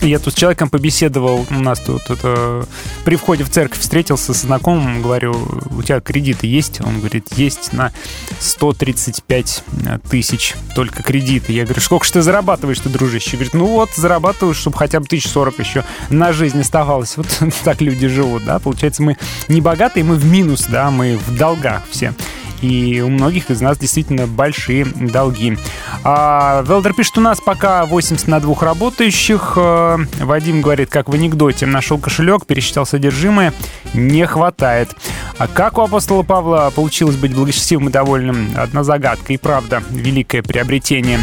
Я 0.02 0.20
тут 0.20 0.34
с 0.34 0.38
человеком 0.38 0.70
побеседовал, 0.70 1.46
у 1.50 1.60
нас 1.60 1.80
тут 1.80 2.10
это, 2.10 2.66
при 3.04 3.18
входе 3.18 3.44
в 3.44 3.50
церковь 3.50 3.80
встретился 3.80 4.34
с 4.34 4.42
знакомым, 4.42 5.02
говорю, 5.02 5.36
у 5.72 5.84
тебя 5.84 6.00
кредиты 6.00 6.48
есть? 6.48 6.80
Он 6.82 7.00
говорит, 7.00 7.28
есть 7.36 7.74
на 7.74 7.92
135 8.40 9.64
тысяч 10.10 10.56
только 10.74 11.04
кредиты. 11.04 11.52
Я 11.52 11.66
говорю, 11.66 11.82
сколько 11.82 12.06
же 12.06 12.14
ты 12.14 12.22
зарабатываешь, 12.22 12.80
ты, 12.80 12.88
дружище? 12.88 13.32
Говорит, 13.32 13.54
ну 13.54 13.66
вот, 13.66 13.90
зарабатываю, 13.96 14.54
чтобы 14.54 14.78
хотя 14.78 15.00
бы 15.00 15.06
1040 15.06 15.60
еще 15.60 15.84
на 16.10 16.32
жизнь 16.32 16.62
оставалось. 16.62 17.18
Вот 17.18 17.28
так 17.64 17.82
люди 17.82 18.08
живут, 18.08 18.46
да, 18.46 18.60
получается, 18.60 19.04
мы 19.04 19.18
не 19.50 19.60
богатые, 19.60 20.06
мы 20.06 20.16
в 20.16 20.26
минус, 20.26 20.66
да, 20.70 20.92
мы 20.92 21.18
в 21.18 21.38
долгах 21.38 21.84
все. 21.92 22.14
И 22.62 23.02
у 23.02 23.10
многих 23.10 23.50
из 23.52 23.62
нас 23.62 23.78
действительно 23.78 24.28
большие 24.28 24.86
долги. 24.86 25.58
А, 26.04 26.63
Велдер 26.67 26.93
пишет, 26.93 27.17
у 27.17 27.22
нас 27.22 27.39
пока 27.39 27.86
80 27.86 28.28
на 28.28 28.39
двух 28.39 28.63
работающих. 28.63 29.54
Э, 29.56 29.98
Вадим 30.19 30.62
говорит, 30.62 30.89
как 30.89 31.10
в 31.10 31.13
анекдоте, 31.13 31.65
нашел 31.65 31.98
кошелек, 31.98 32.45
пересчитал 32.45 32.86
содержимое, 32.86 33.54
не 33.93 34.26
хватает. 34.26 34.89
А 35.38 35.48
как 35.48 35.78
у 35.78 35.82
апостола 35.82 36.24
Павла 36.24 36.72
получилось 36.76 37.15
быть 37.15 37.34
благочестивым 37.34 37.89
и 37.89 37.91
довольным? 37.91 38.54
Одна 38.58 38.84
загадка 38.84 39.34
и 39.34 39.38
правда, 39.38 39.82
великое 39.89 40.43
приобретение. 40.43 41.19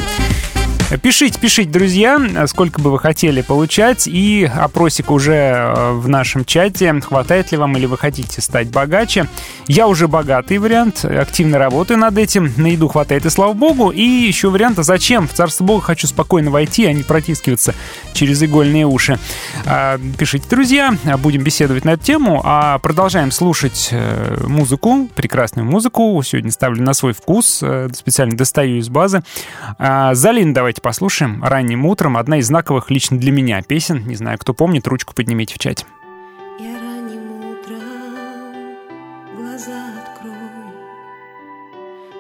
Пишите, 1.03 1.41
пишите, 1.41 1.69
друзья, 1.69 2.47
сколько 2.47 2.81
бы 2.81 2.93
вы 2.93 3.01
хотели 3.01 3.41
получать, 3.43 4.07
и 4.07 4.45
опросик 4.45 5.11
уже 5.11 5.35
э, 5.35 5.93
в 5.95 6.09
нашем 6.09 6.45
чате. 6.45 7.01
Хватает 7.01 7.51
ли 7.51 7.59
вам 7.59 7.77
или 7.77 7.87
вы 7.87 7.99
хотите 7.99 8.41
стать 8.41 8.69
богаче? 8.69 9.27
Я 9.67 9.89
уже 9.89 10.07
богатый 10.07 10.59
вариант, 10.59 11.05
активно 11.05 11.59
работаю 11.59 11.99
над 11.99 12.17
этим. 12.17 12.53
На 12.57 12.69
еду 12.69 12.87
хватает, 12.87 13.27
и 13.27 13.31
слава 13.31 13.53
богу. 13.53 13.91
И 13.91 14.01
еще 14.01 14.49
вариант, 14.49 14.79
а 14.79 14.85
зачем? 14.85 15.27
В 15.27 15.33
Царство 15.33 15.65
Бога 15.65 15.83
хочу 15.83 16.07
спокойно 16.07 16.53
войти, 16.53 16.87
а 16.87 16.93
не 16.93 17.03
протискиваться 17.03 17.75
через 18.13 18.41
игольные 18.45 18.87
уши. 18.87 19.19
А, 19.67 19.99
Пишите, 20.17 20.47
друзья, 20.49 20.97
будем 21.19 21.43
беседовать 21.43 21.85
на 21.85 21.91
эту 21.91 22.05
тему, 22.05 22.43
а 22.45 22.79
продолжаем 22.79 23.33
слушать 23.33 23.89
э, 23.91 24.37
музыку, 24.47 25.09
прекрасную 25.17 25.67
музыку. 25.67 26.23
Сегодня 26.25 26.53
ставлю 26.53 26.81
на 26.85 26.95
свой 26.95 27.13
вкус, 27.13 27.59
э, 27.61 27.89
специально 27.93 28.37
достаю 28.37 28.79
из 28.79 28.89
базы. 28.89 29.25
А, 29.79 30.15
Залин 30.15 30.53
давайте 30.53 30.76
послушаем. 30.81 31.43
Ранним 31.43 31.87
утром 31.87 32.17
одна 32.17 32.39
из 32.39 32.47
знаковых 32.47 32.91
лично 32.91 33.19
для 33.19 33.33
меня 33.33 33.63
песен. 33.63 34.07
Не 34.07 34.15
знаю, 34.15 34.39
кто 34.39 34.55
помнит, 34.55 34.87
ручку 34.87 35.15
поднимите 35.15 35.55
в 35.55 35.59
чате. 35.59 35.87
Я 36.59 36.81
ранним 36.81 37.51
утром 37.51 38.77
глаза 39.37 39.93
открою, 40.03 40.73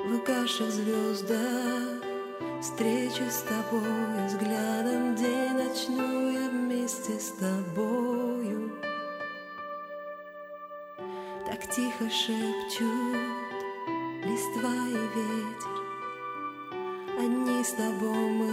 В 0.08 0.14
угасших 0.16 0.68
встречу 2.60 3.22
с 3.30 3.42
тобой, 3.42 4.26
Взглядом 4.26 5.14
день 5.14 5.54
начну 5.54 6.30
я 6.30 6.48
вместе 6.50 7.18
с 7.18 7.32
тобою. 7.32 8.72
Так 11.46 11.60
тихо 11.70 12.10
шепчут 12.10 13.46
листва 14.24 14.74
и 14.88 15.18
ветер, 15.18 15.35
Одни 17.18 17.64
с 17.64 17.72
тобой 17.72 18.28
мы 18.30 18.52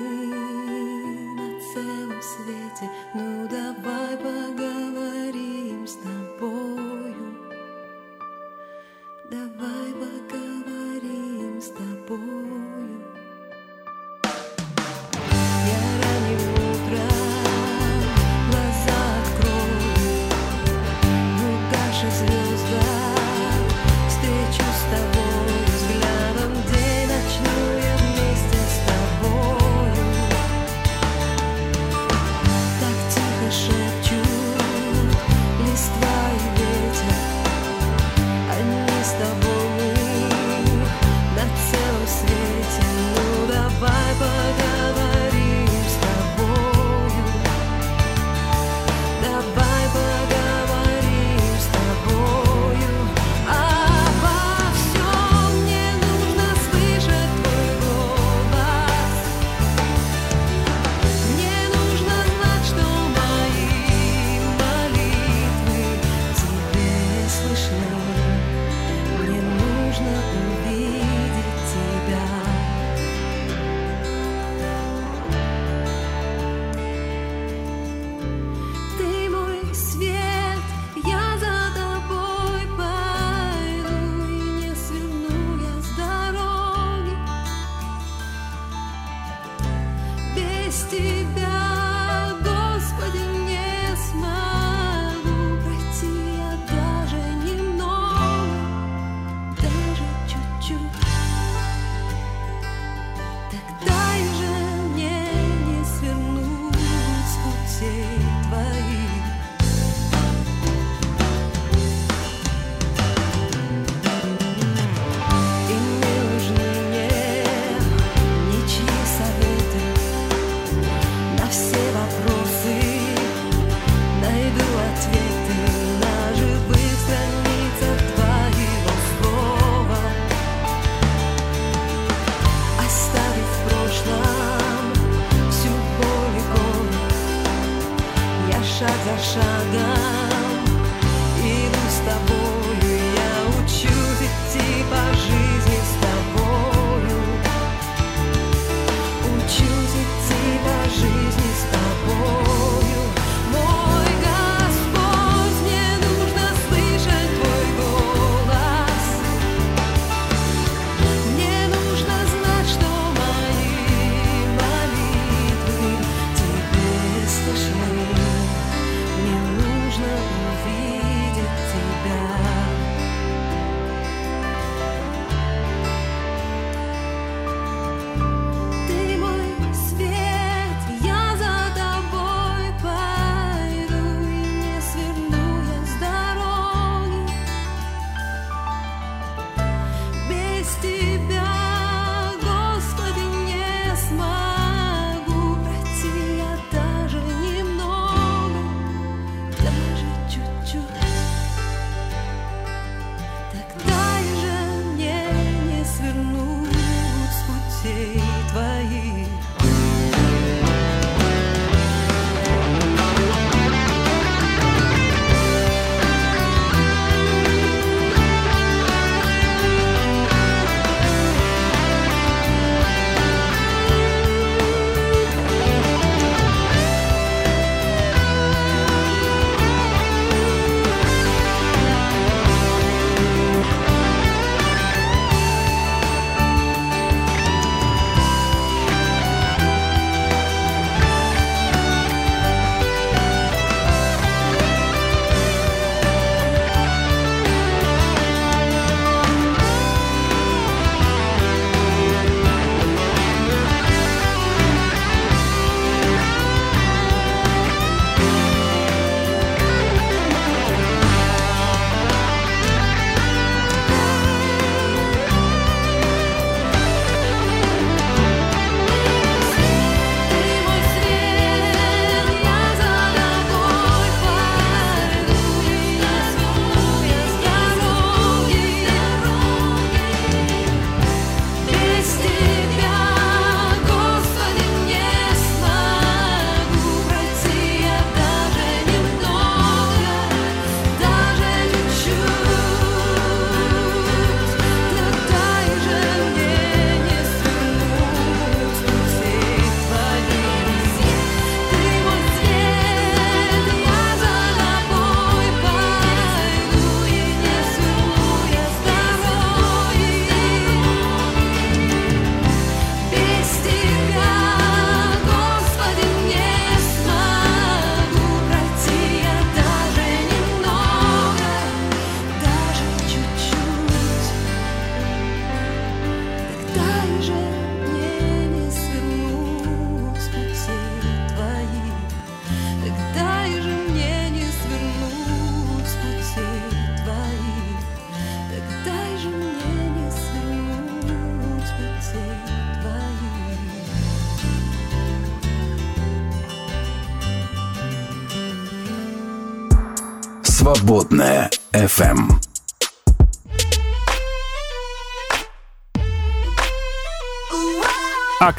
на 1.36 1.60
целом 1.60 2.22
свете. 2.22 2.90
Ну 3.14 3.48
давай 3.50 4.16
поговорим 4.18 5.86
с 5.86 5.96
тобою. 5.96 7.36
Давай 9.30 9.94
поговорим 10.00 11.62
с 11.62 11.68
тобою. 11.72 12.83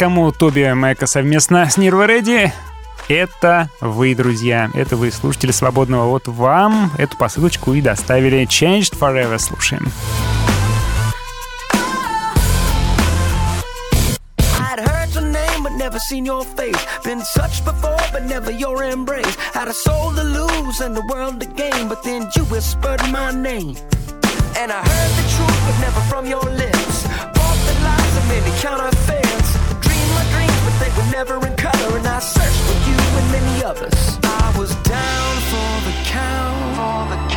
Накаму, 0.05 0.33
Тоби 0.33 0.71
Мэка 0.75 1.07
совместно 1.07 1.71
с 1.71 1.79
Нирва 1.79 2.07
Реди. 2.07 2.53
Это 3.09 3.71
вы, 3.81 4.15
друзья, 4.15 4.71
это 4.75 4.97
вы, 4.97 5.11
слушатели 5.11 5.51
свободного. 5.51 6.11
Вот 6.11 6.29
вам 6.29 6.93
эту 6.99 7.17
посылочку 7.17 7.73
и 7.73 7.81
доставили. 7.81 8.47
Changed 8.47 8.99
Forever 8.99 9.39
слушаем. 9.39 9.91
never 15.79 15.99
seen 15.99 16.25
your 16.25 16.45
face. 16.45 16.83
Been 17.05 17.23
touched 17.35 17.65
before, 17.65 18.01
but 18.11 18.25
never 18.25 18.51
your 18.51 18.83
embrace. 18.85 19.37
Had 19.53 19.69
a 19.69 19.75
soul 19.75 20.13
to 20.15 20.25
lose 20.25 20.81
and 20.81 20.97
the 20.97 21.05
world 21.13 21.41
to 21.41 21.47
gain, 21.47 21.89
but 21.89 22.03
then 22.03 22.29
you 22.35 22.45
whispered 22.45 23.01
my 23.11 23.33
name. 23.33 23.77
And 24.57 24.73
I 24.73 24.81
heard 24.81 25.13
the 25.21 25.27
truth, 25.35 25.61
but 25.67 25.77
never 25.81 26.01
from 26.11 26.27
your 26.27 26.45
lips. 26.63 27.07
Bought 27.37 27.59
the 27.69 27.75
lies 27.85 28.17
and 28.19 28.29
made 28.29 28.45
me 28.45 28.61
counterfeit. 28.61 28.94
never 31.15 31.47
in 31.47 31.55
color, 31.55 31.97
and 31.97 32.07
I 32.09 32.19
searched 32.19 32.63
for 32.67 32.77
you 32.91 32.97
and 33.19 33.31
many 33.31 33.65
others. 33.65 34.19
I 34.25 34.53
was 34.59 34.75
down 34.83 35.33
for 35.51 35.73
the 35.87 35.95
count. 36.11 36.77
For 36.77 37.15
the 37.15 37.17
count. 37.29 37.34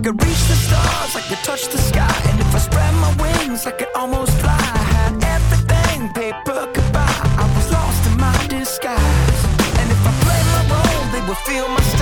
could 0.00 0.22
reach 0.24 0.44
the 0.48 0.54
stars, 0.54 1.16
I 1.16 1.20
could 1.28 1.42
touch 1.44 1.68
the 1.68 1.78
sky. 1.78 2.14
And 2.30 2.40
if 2.40 2.54
I 2.54 2.58
spread 2.58 2.94
my 2.94 3.12
wings, 3.22 3.66
I 3.66 3.72
could 3.72 3.88
almost 3.94 4.32
fly. 4.40 4.56
I 4.56 4.84
had 4.96 5.12
everything 5.36 6.08
paper 6.14 6.60
could 6.72 6.92
buy. 6.92 7.12
I 7.42 7.46
was 7.54 7.70
lost 7.70 8.06
in 8.08 8.16
my 8.18 8.46
disguise. 8.46 9.40
And 9.80 9.90
if 9.90 10.00
I 10.10 10.12
play 10.24 10.42
my 10.54 10.62
role, 10.72 11.04
they 11.12 11.22
would 11.28 11.38
feel 11.48 11.68
my 11.68 11.80
style. 11.80 11.99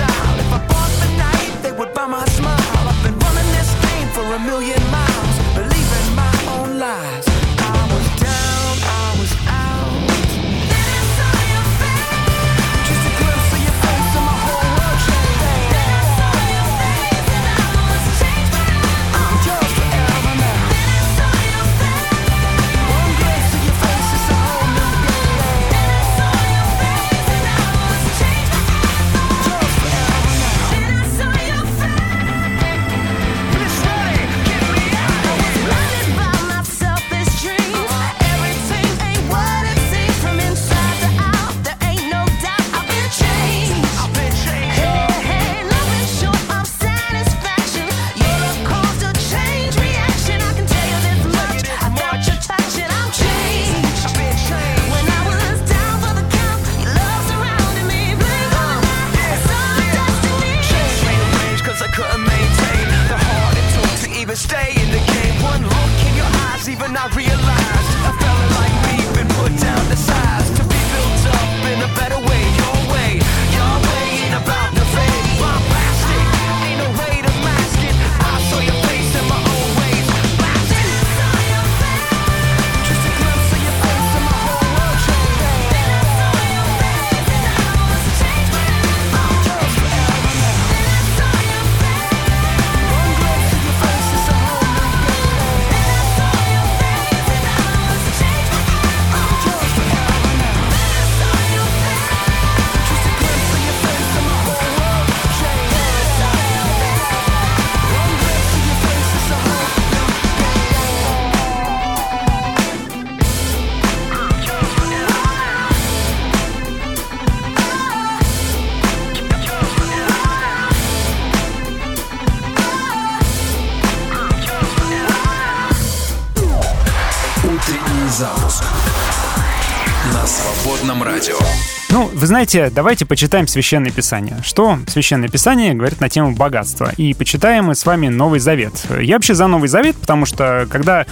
Знаете, 132.29 132.69
давайте 132.69 133.07
почитаем 133.07 133.47
Священное 133.47 133.91
Писание. 133.91 134.37
Что 134.43 134.77
Священное 134.87 135.29
Писание 135.29 135.73
говорит 135.73 135.99
на 135.99 136.09
тему 136.09 136.35
богатства? 136.35 136.93
И 136.95 137.15
почитаем 137.15 137.65
мы 137.65 137.75
с 137.75 137.85
вами 137.87 138.07
Новый 138.07 138.39
Завет. 138.39 138.85
Я 139.01 139.15
вообще 139.15 139.33
за 139.33 139.47
Новый 139.47 139.67
Завет, 139.67 139.95
потому 139.95 140.27
что 140.27 140.67
когда 140.69 141.07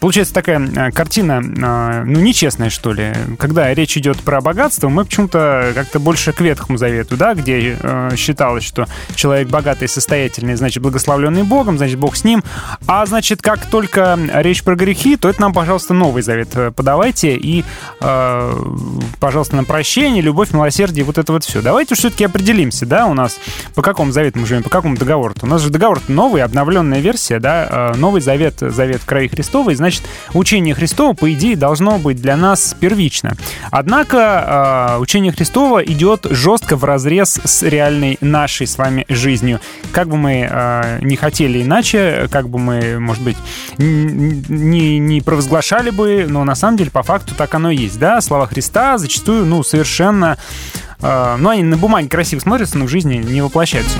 получается 0.00 0.34
такая 0.34 0.60
э, 0.60 0.90
картина, 0.92 1.42
э, 1.42 2.04
ну, 2.04 2.20
нечестная, 2.20 2.70
что 2.70 2.92
ли, 2.92 3.12
когда 3.38 3.72
речь 3.74 3.96
идет 3.96 4.18
про 4.20 4.40
богатство, 4.40 4.88
мы 4.88 5.04
почему-то 5.04 5.72
как-то 5.74 5.98
больше 5.98 6.32
к 6.32 6.40
Ветхому 6.40 6.78
Завету, 6.78 7.16
да, 7.16 7.34
где 7.34 7.76
э, 7.80 8.10
считалось, 8.16 8.64
что 8.64 8.86
человек 9.14 9.48
богатый 9.48 9.84
и 9.84 9.88
состоятельный, 9.88 10.54
значит, 10.54 10.82
благословленный 10.82 11.42
Богом, 11.42 11.76
значит, 11.76 11.98
Бог 11.98 12.16
с 12.16 12.24
ним. 12.24 12.42
А 12.86 13.04
значит, 13.06 13.42
как 13.42 13.66
только 13.66 14.18
речь 14.32 14.62
про 14.62 14.74
грехи, 14.74 15.16
то 15.16 15.28
это 15.28 15.40
нам, 15.40 15.52
пожалуйста, 15.52 15.94
Новый 15.94 16.22
Завет 16.22 16.50
э, 16.54 16.70
подавайте 16.70 17.36
и, 17.36 17.64
э, 18.00 18.56
пожалуйста, 19.20 19.56
на 19.56 19.64
прощение, 19.64 20.22
любовь, 20.22 20.52
милосердие, 20.52 21.04
вот 21.04 21.18
это 21.18 21.32
вот 21.32 21.44
все. 21.44 21.60
Давайте 21.60 21.94
все-таки 21.94 22.24
определимся, 22.24 22.86
да, 22.86 23.06
у 23.06 23.14
нас 23.14 23.38
по 23.74 23.82
какому 23.82 24.12
завету 24.12 24.38
мы 24.38 24.46
живем, 24.46 24.62
по 24.62 24.70
какому 24.70 24.96
договору. 24.96 25.34
У 25.42 25.46
нас 25.46 25.62
же 25.62 25.70
договор 25.70 26.00
новый, 26.08 26.42
обновленная 26.42 27.00
версия, 27.00 27.38
да, 27.38 27.92
э, 27.94 27.96
Новый 27.96 28.20
Завет, 28.20 28.56
Завет 28.60 29.02
в 29.02 29.06
крови 29.06 29.28
Христовой, 29.28 29.73
значит, 29.76 30.02
учение 30.32 30.74
Христова, 30.74 31.14
по 31.14 31.32
идее, 31.32 31.56
должно 31.56 31.98
быть 31.98 32.20
для 32.20 32.36
нас 32.36 32.74
первично. 32.78 33.36
Однако 33.70 34.96
э, 34.96 35.00
учение 35.00 35.32
Христова 35.32 35.82
идет 35.82 36.26
жестко 36.30 36.76
в 36.76 36.84
разрез 36.84 37.40
с 37.44 37.62
реальной 37.62 38.18
нашей 38.20 38.66
с 38.66 38.78
вами 38.78 39.04
жизнью. 39.08 39.60
Как 39.92 40.08
бы 40.08 40.16
мы 40.16 40.48
э, 40.50 40.98
не 41.02 41.16
хотели 41.16 41.62
иначе, 41.62 42.28
как 42.30 42.48
бы 42.48 42.58
мы, 42.58 42.98
может 42.98 43.22
быть, 43.22 43.36
не, 43.78 44.98
не 44.98 45.20
провозглашали 45.20 45.90
бы, 45.90 46.26
но 46.28 46.44
на 46.44 46.54
самом 46.54 46.76
деле 46.76 46.90
по 46.90 47.02
факту 47.02 47.34
так 47.34 47.54
оно 47.54 47.70
и 47.70 47.76
есть, 47.76 47.98
да, 47.98 48.20
слова 48.20 48.46
Христа 48.46 48.98
зачастую, 48.98 49.44
ну, 49.44 49.62
совершенно, 49.62 50.38
э, 51.00 51.36
ну, 51.38 51.48
они 51.48 51.62
на 51.62 51.76
бумаге 51.76 52.08
красиво 52.08 52.40
смотрятся, 52.40 52.78
но 52.78 52.86
в 52.86 52.88
жизни 52.88 53.16
не 53.16 53.42
воплощаются. 53.42 53.98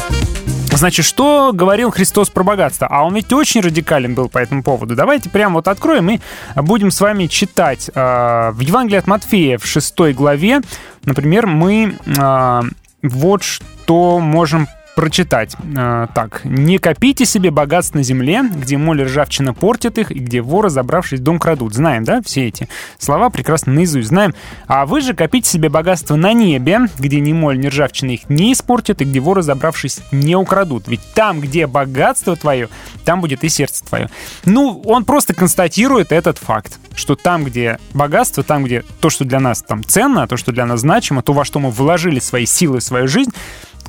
Значит, 0.77 1.07
что 1.07 1.53
говорил 1.55 1.91
Христос 1.93 2.31
про 2.31 2.43
богатство? 2.43 2.89
А 2.91 3.05
он 3.05 3.15
ведь 3.15 3.33
очень 3.33 3.61
радикален 3.61 4.15
был 4.15 4.29
по 4.29 4.39
этому 4.39 4.65
поводу. 4.65 4.97
Давайте 4.97 5.31
прямо 5.31 5.55
вот 5.57 5.69
откроем 5.69 6.11
и 6.11 6.21
будем 6.57 6.91
с 6.91 7.01
вами 7.01 7.27
читать. 7.27 7.91
Э, 7.95 8.51
В 8.51 8.59
Евангелии 8.61 8.99
от 8.99 9.07
Матфея 9.07 9.59
в 9.59 9.67
6 9.67 10.13
главе, 10.15 10.63
например, 11.05 11.47
мы 11.47 11.97
э, 12.07 12.63
вот 13.03 13.43
что 13.45 14.19
можем 14.19 14.67
прочитать. 14.95 15.57
Э, 15.77 16.07
так. 16.15 16.41
«Не 16.45 16.79
копите 16.79 17.25
себе 17.25 17.51
богатств 17.51 17.95
на 17.95 18.03
земле, 18.03 18.43
где 18.43 18.77
моль 18.77 19.03
и 19.03 19.05
ржавчина 19.05 19.55
портят 19.55 19.99
их, 19.99 20.11
и 20.11 20.19
где 20.19 20.41
воры, 20.41 20.71
забравшись 20.71 21.21
в 21.21 21.23
дом, 21.23 21.39
крадут». 21.39 21.75
Знаем, 21.75 22.05
да, 22.05 22.23
все 22.23 22.47
эти 22.47 22.69
слова 22.99 23.31
прекрасно 23.31 23.73
наизусть 23.73 24.09
знаем. 24.09 24.35
«А 24.67 24.87
вы 24.87 25.01
же 25.01 25.15
копите 25.15 25.49
себе 25.49 25.69
богатство 25.69 26.17
на 26.17 26.33
небе, 26.33 26.81
где 26.99 27.21
ни 27.21 27.33
моль, 27.33 27.59
ни 27.59 27.67
ржавчина 27.67 28.13
их 28.13 28.29
не 28.29 28.53
испортят, 28.53 29.01
и 29.03 29.05
где 29.05 29.21
воры, 29.21 29.43
забравшись, 29.43 30.01
не 30.13 30.37
украдут. 30.37 30.89
Ведь 30.89 31.01
там, 31.15 31.41
где 31.41 31.67
богатство 31.67 32.37
твое, 32.37 32.69
там 33.05 33.21
будет 33.21 33.45
и 33.45 33.49
сердце 33.49 33.85
твое». 33.85 34.11
Ну, 34.45 34.81
он 34.85 35.05
просто 35.05 35.35
констатирует 35.35 36.13
этот 36.13 36.39
факт, 36.39 36.79
что 36.95 37.17
там, 37.17 37.45
где 37.45 37.79
богатство, 37.93 38.43
там, 38.43 38.65
где 38.65 38.85
то, 39.01 39.11
что 39.11 39.25
для 39.25 39.41
нас 39.41 39.63
там 39.63 39.85
ценно, 39.85 40.27
то, 40.29 40.37
что 40.37 40.53
для 40.53 40.67
нас 40.67 40.81
значимо, 40.81 41.23
то, 41.23 41.33
во 41.33 41.45
что 41.45 41.59
мы 41.59 41.71
вложили 41.71 42.21
свои 42.21 42.47
силы, 42.47 42.81
свою 42.81 43.09
жизнь, 43.09 43.33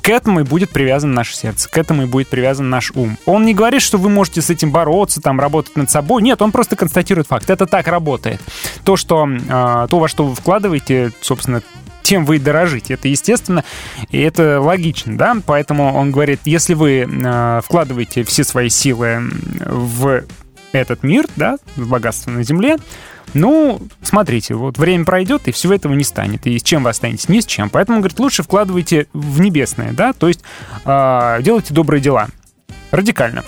к 0.05 0.09
этому 0.09 0.41
и 0.41 0.43
будет 0.43 0.69
привязано 0.69 1.13
наше 1.13 1.35
сердце, 1.35 1.67
к 1.67 1.75
этому 1.79 2.03
и 2.03 2.05
будет 2.05 2.27
привязан 2.27 2.69
наш 2.69 2.91
ум. 2.93 3.17
Он 3.25 3.43
не 3.43 3.55
говорит, 3.55 3.81
что 3.81 3.97
вы 3.97 4.09
можете 4.09 4.43
с 4.43 4.51
этим 4.51 4.69
бороться, 4.69 5.19
там, 5.19 5.39
работать 5.39 5.75
над 5.75 5.89
собой. 5.89 6.21
Нет, 6.21 6.43
он 6.43 6.51
просто 6.51 6.75
констатирует 6.75 7.27
факт. 7.27 7.49
Это 7.49 7.65
так 7.65 7.87
работает. 7.87 8.39
То, 8.83 8.97
что, 8.97 9.27
э, 9.27 9.87
то 9.89 9.99
во 9.99 10.07
что 10.07 10.27
вы 10.27 10.35
вкладываете, 10.35 11.11
собственно, 11.21 11.63
тем 12.03 12.23
вы 12.23 12.35
и 12.35 12.39
дорожите. 12.39 12.93
Это 12.93 13.07
естественно, 13.07 13.63
и 14.11 14.21
это 14.21 14.61
логично, 14.61 15.17
да? 15.17 15.37
Поэтому 15.43 15.95
он 15.95 16.11
говорит, 16.11 16.41
если 16.45 16.75
вы 16.75 17.07
э, 17.09 17.61
вкладываете 17.63 18.23
все 18.23 18.43
свои 18.43 18.69
силы 18.69 19.23
в 19.65 20.21
этот 20.79 21.03
мир, 21.03 21.25
да, 21.35 21.57
богатство 21.75 22.31
на 22.31 22.43
земле, 22.43 22.77
ну, 23.33 23.81
смотрите, 24.01 24.55
вот 24.55 24.77
время 24.77 25.03
пройдет, 25.03 25.47
и 25.47 25.51
всего 25.51 25.73
этого 25.73 25.93
не 25.93 26.03
станет. 26.03 26.47
И 26.47 26.57
с 26.57 26.63
чем 26.63 26.83
вы 26.83 26.89
останетесь? 26.89 27.27
Ни 27.27 27.41
с 27.41 27.45
чем. 27.45 27.69
Поэтому, 27.69 27.99
говорит, 27.99 28.19
лучше 28.19 28.43
вкладывайте 28.43 29.07
в 29.13 29.41
небесное, 29.41 29.91
да, 29.91 30.13
то 30.13 30.27
есть 30.27 30.41
э, 30.85 31.39
делайте 31.41 31.73
добрые 31.73 32.01
дела. 32.01 32.27
Радикально. 32.91 33.43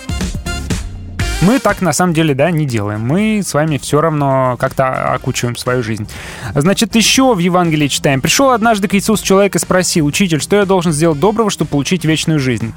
Мы 1.42 1.60
так 1.60 1.82
на 1.82 1.94
самом 1.94 2.14
деле, 2.14 2.34
да, 2.34 2.50
не 2.50 2.66
делаем. 2.66 3.02
Мы 3.02 3.42
с 3.46 3.54
вами 3.54 3.78
все 3.78 4.02
равно 4.02 4.58
как-то 4.60 5.14
окучиваем 5.14 5.56
свою 5.56 5.84
жизнь. 5.84 6.08
Значит, 6.56 6.96
еще 6.96 7.36
в 7.36 7.38
Евангелии 7.38 7.88
читаем. 7.88 8.22
Пришел 8.22 8.50
однажды 8.50 8.88
к 8.88 8.96
Иисусу 8.96 9.24
человек 9.24 9.56
и 9.56 9.60
спросил, 9.60 10.08
«Учитель, 10.08 10.42
что 10.42 10.56
я 10.56 10.66
должен 10.66 10.92
сделать 10.92 11.20
доброго, 11.20 11.52
чтобы 11.52 11.70
получить 11.70 12.06
вечную 12.06 12.40
жизнь?» 12.40 12.74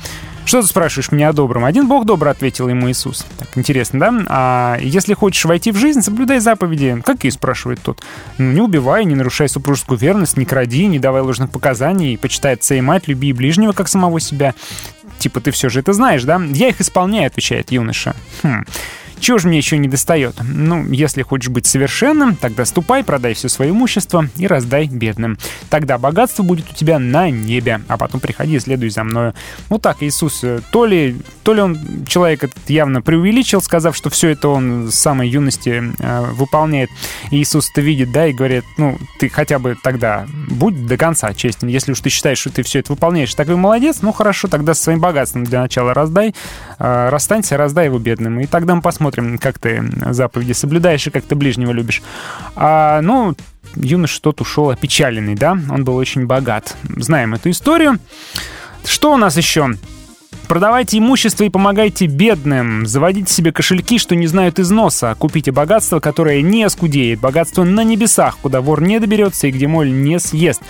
Что 0.50 0.62
ты 0.62 0.66
спрашиваешь 0.66 1.12
меня 1.12 1.28
о 1.28 1.32
добром? 1.32 1.64
Один 1.64 1.86
Бог 1.86 2.04
добр, 2.04 2.26
ответил 2.26 2.68
ему 2.68 2.90
Иисус. 2.90 3.24
Так, 3.38 3.50
интересно, 3.54 4.00
да? 4.00 4.24
А 4.26 4.78
если 4.80 5.14
хочешь 5.14 5.44
войти 5.44 5.70
в 5.70 5.76
жизнь, 5.76 6.02
соблюдай 6.02 6.40
заповеди. 6.40 7.00
Какие, 7.06 7.30
спрашивает 7.30 7.80
тот. 7.80 8.02
Ну, 8.36 8.50
не 8.50 8.60
убивай, 8.60 9.04
не 9.04 9.14
нарушай 9.14 9.48
супружескую 9.48 9.96
верность, 9.96 10.36
не 10.36 10.44
кради, 10.44 10.88
не 10.88 10.98
давай 10.98 11.22
ложных 11.22 11.50
показаний, 11.50 12.18
почитай 12.18 12.54
отца 12.54 12.74
и 12.74 12.80
мать, 12.80 13.06
люби 13.06 13.32
ближнего, 13.32 13.70
как 13.70 13.86
самого 13.86 14.18
себя. 14.18 14.56
Типа, 15.20 15.40
ты 15.40 15.52
все 15.52 15.68
же 15.68 15.78
это 15.78 15.92
знаешь, 15.92 16.24
да? 16.24 16.42
Я 16.44 16.70
их 16.70 16.80
исполняю, 16.80 17.28
отвечает 17.28 17.70
юноша. 17.70 18.16
Хм. 18.42 18.64
Чего 19.20 19.38
же 19.38 19.48
мне 19.48 19.58
еще 19.58 19.76
не 19.76 19.86
достает? 19.86 20.34
Ну, 20.42 20.84
если 20.90 21.22
хочешь 21.22 21.50
быть 21.50 21.66
совершенным, 21.66 22.36
тогда 22.36 22.64
ступай, 22.64 23.04
продай 23.04 23.34
все 23.34 23.48
свое 23.48 23.70
имущество 23.70 24.28
и 24.36 24.46
раздай 24.46 24.86
бедным. 24.86 25.38
Тогда 25.68 25.98
богатство 25.98 26.42
будет 26.42 26.70
у 26.70 26.74
тебя 26.74 26.98
на 26.98 27.30
небе, 27.30 27.82
а 27.86 27.98
потом 27.98 28.20
приходи 28.20 28.56
и 28.56 28.60
следуй 28.60 28.88
за 28.88 29.04
мною. 29.04 29.34
Вот 29.68 29.82
так 29.82 30.02
Иисус, 30.02 30.42
э, 30.42 30.60
то 30.72 30.86
ли, 30.86 31.16
то 31.42 31.52
ли 31.52 31.60
он 31.60 31.78
человек 32.06 32.44
этот 32.44 32.70
явно 32.70 33.02
преувеличил, 33.02 33.60
сказав, 33.60 33.94
что 33.94 34.08
все 34.08 34.30
это 34.30 34.48
он 34.48 34.90
с 34.90 34.94
самой 34.94 35.28
юности 35.28 35.82
э, 35.98 36.30
выполняет. 36.32 36.88
Иисус 37.30 37.70
это 37.70 37.82
видит, 37.82 38.12
да, 38.12 38.26
и 38.26 38.32
говорит, 38.32 38.64
ну, 38.78 38.98
ты 39.18 39.28
хотя 39.28 39.58
бы 39.58 39.76
тогда 39.82 40.26
будь 40.48 40.86
до 40.86 40.96
конца 40.96 41.32
честен. 41.34 41.68
Если 41.68 41.92
уж 41.92 42.00
ты 42.00 42.08
считаешь, 42.08 42.38
что 42.38 42.50
ты 42.50 42.62
все 42.62 42.78
это 42.78 42.92
выполняешь, 42.92 43.34
такой 43.34 43.56
молодец, 43.56 43.98
ну 44.00 44.12
хорошо, 44.12 44.48
тогда 44.48 44.72
со 44.72 44.84
своим 44.84 45.00
богатством 45.00 45.44
для 45.44 45.60
начала 45.60 45.92
раздай, 45.92 46.34
э, 46.78 47.08
расстанься, 47.10 47.58
раздай 47.58 47.86
его 47.86 47.98
бедным. 47.98 48.40
И 48.40 48.46
тогда 48.46 48.74
мы 48.74 48.80
посмотрим, 48.80 49.09
как 49.40 49.58
ты 49.58 49.84
заповеди 50.10 50.52
соблюдаешь 50.52 51.06
и 51.06 51.10
как 51.10 51.24
ты 51.24 51.34
ближнего 51.34 51.72
любишь. 51.72 52.02
А, 52.56 53.00
ну, 53.00 53.34
юноша 53.76 54.20
тот 54.20 54.40
ушел 54.40 54.70
опечаленный, 54.70 55.34
да? 55.34 55.58
Он 55.70 55.84
был 55.84 55.96
очень 55.96 56.26
богат. 56.26 56.76
Знаем 56.96 57.34
эту 57.34 57.50
историю. 57.50 57.98
Что 58.84 59.12
у 59.12 59.16
нас 59.16 59.36
еще? 59.36 59.74
Продавайте 60.48 60.98
имущество 60.98 61.44
и 61.44 61.48
помогайте 61.48 62.06
бедным. 62.06 62.84
Заводите 62.84 63.32
себе 63.32 63.52
кошельки, 63.52 63.98
что 63.98 64.16
не 64.16 64.26
знают 64.26 64.58
износа. 64.58 65.14
Купите 65.16 65.52
богатство, 65.52 66.00
которое 66.00 66.42
не 66.42 66.64
оскудеет. 66.64 67.20
Богатство 67.20 67.62
на 67.62 67.84
небесах, 67.84 68.36
куда 68.38 68.60
вор 68.60 68.82
не 68.82 68.98
доберется 68.98 69.46
и 69.46 69.52
где 69.52 69.68
моль 69.68 69.92
не 69.92 70.18
съест. 70.18 70.60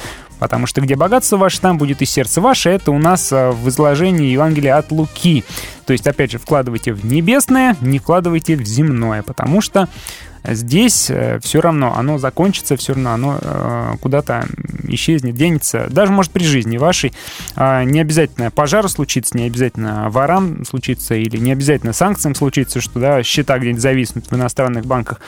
Потому 0.40 0.66
что 0.66 0.80
где 0.80 0.96
богатство 0.96 1.36
ваше, 1.36 1.60
там 1.60 1.78
будет 1.78 2.02
и 2.02 2.06
сердце 2.06 2.40
ваше. 2.40 2.70
Это 2.70 2.90
у 2.90 2.98
нас 2.98 3.28
а, 3.30 3.52
в 3.52 3.68
изложении 3.68 4.30
Евангелия 4.30 4.78
от 4.78 4.90
Луки. 4.90 5.44
То 5.84 5.92
есть, 5.92 6.06
опять 6.06 6.32
же, 6.32 6.38
вкладывайте 6.38 6.92
в 6.92 7.04
небесное, 7.04 7.76
не 7.80 7.98
вкладывайте 7.98 8.56
в 8.56 8.64
земное. 8.64 9.22
Потому 9.22 9.60
что 9.60 9.88
здесь 10.44 11.10
все 11.42 11.60
равно 11.60 11.94
оно 11.96 12.18
закончится, 12.18 12.76
все 12.76 12.94
равно 12.94 13.12
оно 13.12 13.38
э, 13.40 13.92
куда-то 14.00 14.46
исчезнет, 14.88 15.34
денется. 15.34 15.86
Даже, 15.90 16.12
может, 16.12 16.32
при 16.32 16.44
жизни 16.44 16.76
вашей 16.76 17.12
э, 17.56 17.84
не 17.84 18.00
обязательно 18.00 18.50
пожар 18.50 18.88
случится, 18.88 19.36
не 19.36 19.44
обязательно 19.44 20.10
ворам 20.10 20.64
случится 20.64 21.14
или 21.14 21.36
не 21.36 21.52
обязательно 21.52 21.92
санкциям 21.92 22.34
случится, 22.34 22.80
что 22.80 23.00
да, 23.00 23.22
счета 23.22 23.58
где-нибудь 23.58 23.82
зависнут 23.82 24.26
в 24.30 24.34
иностранных 24.34 24.86
банках. 24.86 25.20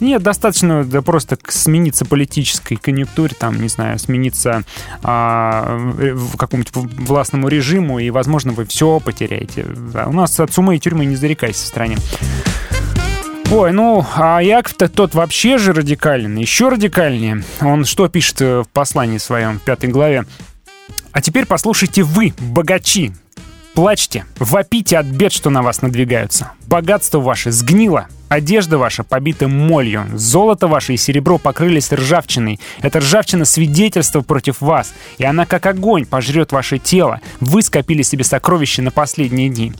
Нет, 0.00 0.22
достаточно 0.22 0.84
да, 0.84 1.02
просто 1.02 1.38
смениться 1.48 2.04
политической 2.04 2.76
конъюнктуре, 2.76 3.34
там, 3.38 3.60
не 3.60 3.68
знаю, 3.68 3.98
смениться 3.98 4.62
э, 5.02 6.14
в 6.14 6.36
какому-нибудь 6.36 6.72
властному 6.74 7.48
режиму, 7.48 7.98
и, 7.98 8.10
возможно, 8.10 8.52
вы 8.52 8.64
все 8.66 9.00
потеряете. 9.00 9.66
Да, 9.92 10.06
у 10.06 10.12
нас 10.12 10.38
от 10.40 10.52
сумы 10.52 10.76
и 10.76 10.80
тюрьмы 10.80 11.04
не 11.04 11.16
зарекайся 11.16 11.64
в 11.64 11.68
стране. 11.68 11.96
Ой, 13.56 13.70
ну, 13.70 14.04
а 14.16 14.40
Яков-то 14.42 14.88
тот 14.88 15.14
вообще 15.14 15.58
же 15.58 15.72
радикальный, 15.72 16.40
еще 16.42 16.70
радикальнее. 16.70 17.44
Он 17.60 17.84
что 17.84 18.08
пишет 18.08 18.40
в 18.40 18.64
послании 18.72 19.18
своем, 19.18 19.60
в 19.60 19.62
пятой 19.62 19.90
главе? 19.90 20.24
А 21.12 21.22
теперь 21.22 21.46
послушайте 21.46 22.02
вы, 22.02 22.34
богачи, 22.40 23.12
Плачьте, 23.74 24.24
вопите 24.38 24.98
от 24.98 25.06
бед, 25.06 25.32
что 25.32 25.50
на 25.50 25.60
вас 25.60 25.82
надвигаются. 25.82 26.52
Богатство 26.68 27.18
ваше 27.18 27.50
сгнило, 27.50 28.06
одежда 28.28 28.78
ваша 28.78 29.02
побита 29.02 29.48
молью, 29.48 30.06
золото 30.14 30.68
ваше 30.68 30.94
и 30.94 30.96
серебро 30.96 31.38
покрылись 31.38 31.92
ржавчиной. 31.92 32.60
Эта 32.82 33.00
ржавчина 33.00 33.44
свидетельство 33.44 34.20
против 34.20 34.60
вас, 34.60 34.94
и 35.18 35.24
она 35.24 35.44
как 35.44 35.66
огонь 35.66 36.06
пожрет 36.06 36.52
ваше 36.52 36.78
тело. 36.78 37.20
Вы 37.40 37.62
скопили 37.62 38.02
себе 38.02 38.22
сокровища 38.22 38.80
на 38.80 38.92
последние 38.92 39.48
дни. 39.48 39.72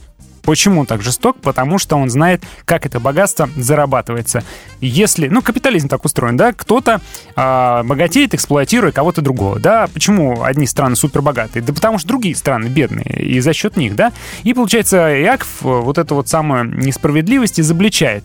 Почему 0.45 0.81
он 0.81 0.85
так 0.85 1.01
жесток? 1.01 1.37
Потому 1.41 1.79
что 1.79 1.95
он 1.95 2.09
знает, 2.09 2.43
как 2.65 2.85
это 2.85 2.99
богатство 2.99 3.49
зарабатывается. 3.55 4.43
Если, 4.79 5.27
ну, 5.27 5.41
капитализм 5.41 5.87
так 5.87 6.05
устроен, 6.05 6.37
да, 6.37 6.53
кто-то 6.53 7.01
э, 7.35 7.83
богатеет, 7.83 8.33
эксплуатируя 8.33 8.91
кого-то 8.91 9.21
другого, 9.21 9.59
да. 9.59 9.87
Почему 9.93 10.43
одни 10.43 10.67
страны 10.67 10.95
супербогатые? 10.95 11.63
Да 11.63 11.73
потому 11.73 11.97
что 11.97 12.07
другие 12.07 12.35
страны 12.35 12.67
бедные, 12.67 13.05
и 13.05 13.39
за 13.39 13.53
счет 13.53 13.75
них, 13.75 13.95
да. 13.95 14.11
И 14.43 14.53
получается, 14.53 14.97
Яков 14.97 15.47
вот 15.61 15.97
эту 15.97 16.15
вот 16.15 16.27
самую 16.27 16.65
несправедливость 16.77 17.59
изобличает. 17.59 18.23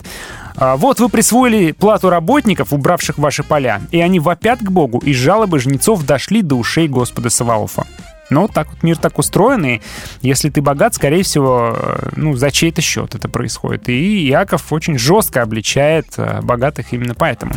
Вот 0.55 0.99
вы 0.99 1.09
присвоили 1.09 1.71
плату 1.71 2.09
работников, 2.09 2.73
убравших 2.73 3.17
ваши 3.17 3.41
поля, 3.41 3.81
и 3.91 3.99
они 3.99 4.19
вопят 4.19 4.59
к 4.59 4.69
Богу, 4.69 4.99
и 4.99 5.13
жалобы 5.13 5.59
жнецов 5.59 6.05
дошли 6.05 6.41
до 6.41 6.55
ушей 6.55 6.87
Господа 6.87 7.29
Саваофа. 7.29 7.85
Но 8.31 8.47
так 8.47 8.69
вот 8.69 8.81
мир 8.81 8.97
так 8.97 9.19
устроен, 9.19 9.65
и 9.65 9.81
если 10.21 10.49
ты 10.49 10.61
богат, 10.61 10.95
скорее 10.95 11.23
всего, 11.23 11.77
ну, 12.15 12.35
за 12.35 12.49
чей-то 12.49 12.81
счет 12.81 13.13
это 13.13 13.29
происходит. 13.29 13.89
И 13.89 14.25
Яков 14.25 14.73
очень 14.73 14.97
жестко 14.97 15.41
обличает 15.43 16.17
богатых 16.41 16.93
именно 16.93 17.13
поэтому. 17.13 17.53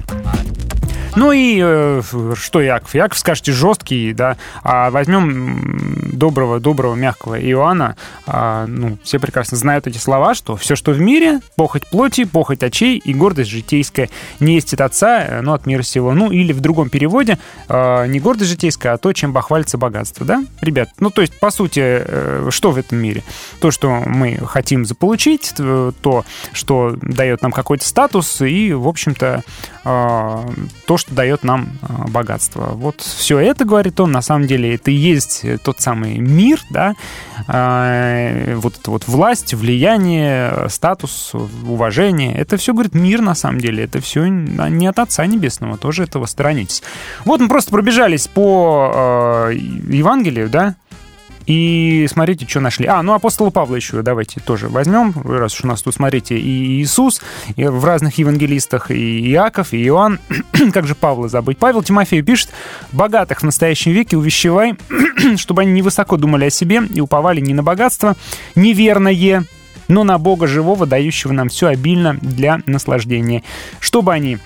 Ну 1.16 1.30
и 1.30 1.60
э, 1.62 2.02
что 2.34 2.60
Яков? 2.60 2.94
Яков, 2.94 3.18
скажете, 3.18 3.52
жесткий, 3.52 4.12
да, 4.12 4.36
а 4.64 4.90
возьмем 4.90 6.08
доброго, 6.12 6.58
доброго, 6.58 6.96
мягкого 6.96 7.40
Иоанна. 7.40 7.96
А, 8.26 8.66
ну, 8.66 8.98
все 9.04 9.20
прекрасно 9.20 9.56
знают 9.56 9.86
эти 9.86 9.98
слова, 9.98 10.34
что 10.34 10.56
все, 10.56 10.74
что 10.74 10.90
в 10.90 10.98
мире, 10.98 11.40
похоть 11.54 11.88
плоти, 11.88 12.24
похоть 12.24 12.64
очей 12.64 12.98
и 12.98 13.14
гордость 13.14 13.50
житейская, 13.50 14.10
не 14.40 14.54
есть 14.54 14.74
от 14.74 14.80
отца, 14.80 15.40
но 15.42 15.54
от 15.54 15.66
мира 15.66 15.82
сего. 15.82 16.12
Ну 16.14 16.32
или 16.32 16.52
в 16.52 16.60
другом 16.60 16.90
переводе, 16.90 17.38
э, 17.68 18.06
не 18.08 18.18
гордость 18.18 18.50
житейская, 18.50 18.94
а 18.94 18.98
то, 18.98 19.12
чем 19.12 19.32
бахвалится 19.32 19.78
богатство, 19.78 20.26
да, 20.26 20.42
ребят? 20.62 20.88
Ну, 20.98 21.10
то 21.10 21.22
есть, 21.22 21.38
по 21.38 21.50
сути, 21.50 21.80
э, 21.80 22.48
что 22.50 22.72
в 22.72 22.76
этом 22.76 22.98
мире? 22.98 23.22
То, 23.60 23.70
что 23.70 24.02
мы 24.04 24.40
хотим 24.46 24.84
заполучить, 24.84 25.54
то, 25.56 26.24
что 26.52 26.96
дает 27.00 27.42
нам 27.42 27.52
какой-то 27.52 27.86
статус 27.86 28.40
и, 28.40 28.72
в 28.72 28.88
общем-то, 28.88 29.44
э, 29.84 30.46
то, 30.86 30.96
что 31.04 31.14
дает 31.14 31.44
нам 31.44 31.78
э, 31.82 32.08
богатство. 32.08 32.70
Вот 32.74 33.00
все 33.00 33.38
это, 33.38 33.64
говорит 33.64 34.00
он, 34.00 34.12
на 34.12 34.22
самом 34.22 34.46
деле 34.46 34.74
это 34.74 34.90
и 34.90 34.94
есть 34.94 35.44
тот 35.62 35.80
самый 35.80 36.18
мир, 36.18 36.60
да, 36.70 36.94
э, 37.48 38.54
вот 38.56 38.78
эта 38.78 38.90
вот 38.90 39.06
власть, 39.08 39.54
влияние, 39.54 40.68
статус, 40.68 41.32
уважение. 41.34 42.34
Это 42.34 42.56
все, 42.56 42.72
говорит, 42.72 42.94
мир 42.94 43.20
на 43.20 43.34
самом 43.34 43.60
деле. 43.60 43.84
Это 43.84 44.00
все 44.00 44.26
не 44.26 44.86
от 44.86 44.98
Отца 44.98 45.26
Небесного, 45.26 45.76
тоже 45.76 46.04
этого 46.04 46.26
сторонитесь. 46.26 46.82
Вот 47.24 47.40
мы 47.40 47.48
просто 47.48 47.70
пробежались 47.70 48.28
по 48.28 49.50
э, 49.50 49.54
Евангелию, 49.54 50.48
да, 50.48 50.76
и 51.46 52.06
смотрите, 52.10 52.46
что 52.48 52.60
нашли. 52.60 52.86
А, 52.86 53.02
ну 53.02 53.12
апостола 53.12 53.50
Павла 53.50 53.76
еще 53.76 54.02
давайте 54.02 54.40
тоже 54.40 54.68
возьмем, 54.68 55.14
раз 55.24 55.54
уж 55.54 55.64
у 55.64 55.66
нас 55.68 55.82
тут, 55.82 55.94
смотрите, 55.94 56.38
и 56.38 56.80
Иисус 56.80 57.22
и 57.56 57.64
в 57.64 57.84
разных 57.84 58.18
евангелистах, 58.18 58.90
и 58.90 59.30
Иаков, 59.32 59.72
и 59.72 59.84
Иоанн. 59.84 60.18
как 60.72 60.86
же 60.86 60.94
Павла 60.94 61.28
забыть? 61.28 61.58
Павел 61.58 61.82
Тимофею 61.82 62.24
пишет, 62.24 62.50
«Богатых 62.92 63.40
в 63.40 63.44
настоящем 63.44 63.92
веке 63.92 64.16
увещевай, 64.16 64.74
чтобы 65.36 65.62
они 65.62 65.72
невысоко 65.72 66.16
думали 66.16 66.46
о 66.46 66.50
себе 66.50 66.82
и 66.92 67.00
уповали 67.00 67.40
не 67.40 67.54
на 67.54 67.62
богатство 67.62 68.16
неверное, 68.54 69.44
но 69.88 70.04
на 70.04 70.18
Бога 70.18 70.46
живого, 70.46 70.86
дающего 70.86 71.32
нам 71.32 71.48
все 71.48 71.68
обильно 71.68 72.16
для 72.20 72.60
наслаждения, 72.66 73.42
чтобы 73.80 74.12
они 74.12 74.38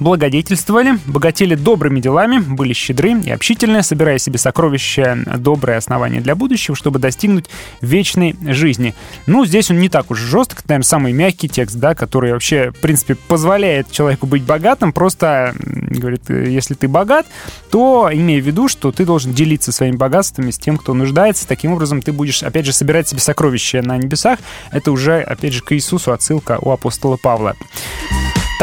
благодетельствовали, 0.00 0.98
богатели 1.06 1.54
добрыми 1.54 2.00
делами, 2.00 2.38
были 2.38 2.72
щедры 2.72 3.20
и 3.20 3.30
общительны, 3.30 3.82
собирая 3.82 4.18
себе 4.18 4.38
сокровища, 4.38 5.18
добрые 5.36 5.76
основания 5.78 6.20
для 6.20 6.34
будущего, 6.34 6.76
чтобы 6.76 6.98
достигнуть 6.98 7.46
вечной 7.80 8.36
жизни. 8.42 8.94
Ну, 9.26 9.44
здесь 9.44 9.70
он 9.70 9.78
не 9.78 9.88
так 9.88 10.10
уж 10.10 10.18
жесток, 10.18 10.62
наверное, 10.66 10.84
самый 10.84 11.12
мягкий 11.12 11.48
текст, 11.48 11.76
да, 11.76 11.94
который 11.94 12.32
вообще, 12.32 12.70
в 12.70 12.80
принципе, 12.80 13.14
позволяет 13.14 13.90
человеку 13.90 14.26
быть 14.26 14.42
богатым, 14.42 14.92
просто 14.92 15.54
говорит, 15.56 16.28
если 16.28 16.74
ты 16.74 16.88
богат, 16.88 17.26
то 17.70 18.10
имея 18.12 18.40
в 18.40 18.46
виду, 18.46 18.68
что 18.68 18.92
ты 18.92 19.04
должен 19.04 19.32
делиться 19.32 19.72
своими 19.72 19.96
богатствами 19.96 20.50
с 20.50 20.58
тем, 20.58 20.76
кто 20.78 20.94
нуждается, 20.94 21.46
таким 21.46 21.72
образом 21.72 22.02
ты 22.02 22.12
будешь, 22.12 22.42
опять 22.42 22.66
же, 22.66 22.72
собирать 22.72 23.08
себе 23.08 23.20
сокровища 23.20 23.82
на 23.82 23.96
небесах, 23.96 24.38
это 24.70 24.92
уже, 24.92 25.20
опять 25.20 25.52
же, 25.52 25.62
к 25.62 25.72
Иисусу 25.72 26.12
отсылка 26.12 26.58
у 26.60 26.70
апостола 26.70 27.16
Павла. 27.16 27.54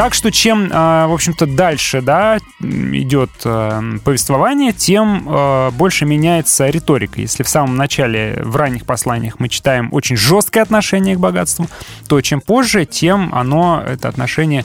Так 0.00 0.14
что 0.14 0.32
чем, 0.32 0.70
в 0.70 1.12
общем-то, 1.12 1.44
дальше 1.44 2.00
да, 2.00 2.38
идет 2.58 3.30
повествование, 3.42 4.72
тем 4.72 5.70
больше 5.74 6.06
меняется 6.06 6.70
риторика. 6.70 7.20
Если 7.20 7.42
в 7.42 7.50
самом 7.50 7.76
начале, 7.76 8.40
в 8.42 8.56
ранних 8.56 8.86
посланиях 8.86 9.38
мы 9.40 9.50
читаем 9.50 9.90
очень 9.92 10.16
жесткое 10.16 10.62
отношение 10.62 11.16
к 11.16 11.18
богатству, 11.18 11.66
то 12.08 12.18
чем 12.22 12.40
позже, 12.40 12.86
тем 12.86 13.34
оно, 13.34 13.84
это 13.86 14.08
отношение 14.08 14.64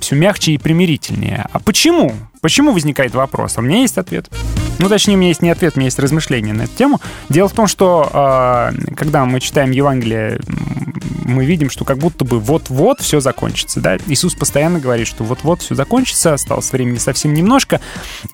все 0.00 0.16
мягче 0.16 0.52
и 0.52 0.58
примирительнее. 0.58 1.46
А 1.52 1.58
почему? 1.58 2.14
Почему 2.40 2.72
возникает 2.72 3.14
вопрос? 3.14 3.58
А 3.58 3.60
у 3.60 3.64
меня 3.64 3.80
есть 3.80 3.98
ответ. 3.98 4.30
Ну, 4.78 4.88
точнее, 4.88 5.14
у 5.14 5.18
меня 5.18 5.28
есть 5.28 5.42
не 5.42 5.50
ответ, 5.50 5.74
у 5.76 5.78
меня 5.78 5.88
есть 5.88 5.98
размышления 5.98 6.54
на 6.54 6.62
эту 6.62 6.74
тему. 6.74 7.00
Дело 7.28 7.48
в 7.48 7.52
том, 7.52 7.66
что 7.66 8.08
э, 8.10 8.94
когда 8.96 9.26
мы 9.26 9.40
читаем 9.40 9.72
Евангелие, 9.72 10.40
мы 11.26 11.44
видим, 11.44 11.68
что 11.68 11.84
как 11.84 11.98
будто 11.98 12.24
бы 12.24 12.40
вот-вот 12.40 13.00
все 13.00 13.20
закончится. 13.20 13.80
Да? 13.80 13.98
Иисус 14.06 14.34
постоянно 14.34 14.80
говорит, 14.80 15.06
что 15.06 15.22
вот-вот 15.22 15.60
все 15.60 15.74
закончится, 15.74 16.32
осталось 16.32 16.72
времени 16.72 16.96
совсем 16.96 17.34
немножко. 17.34 17.80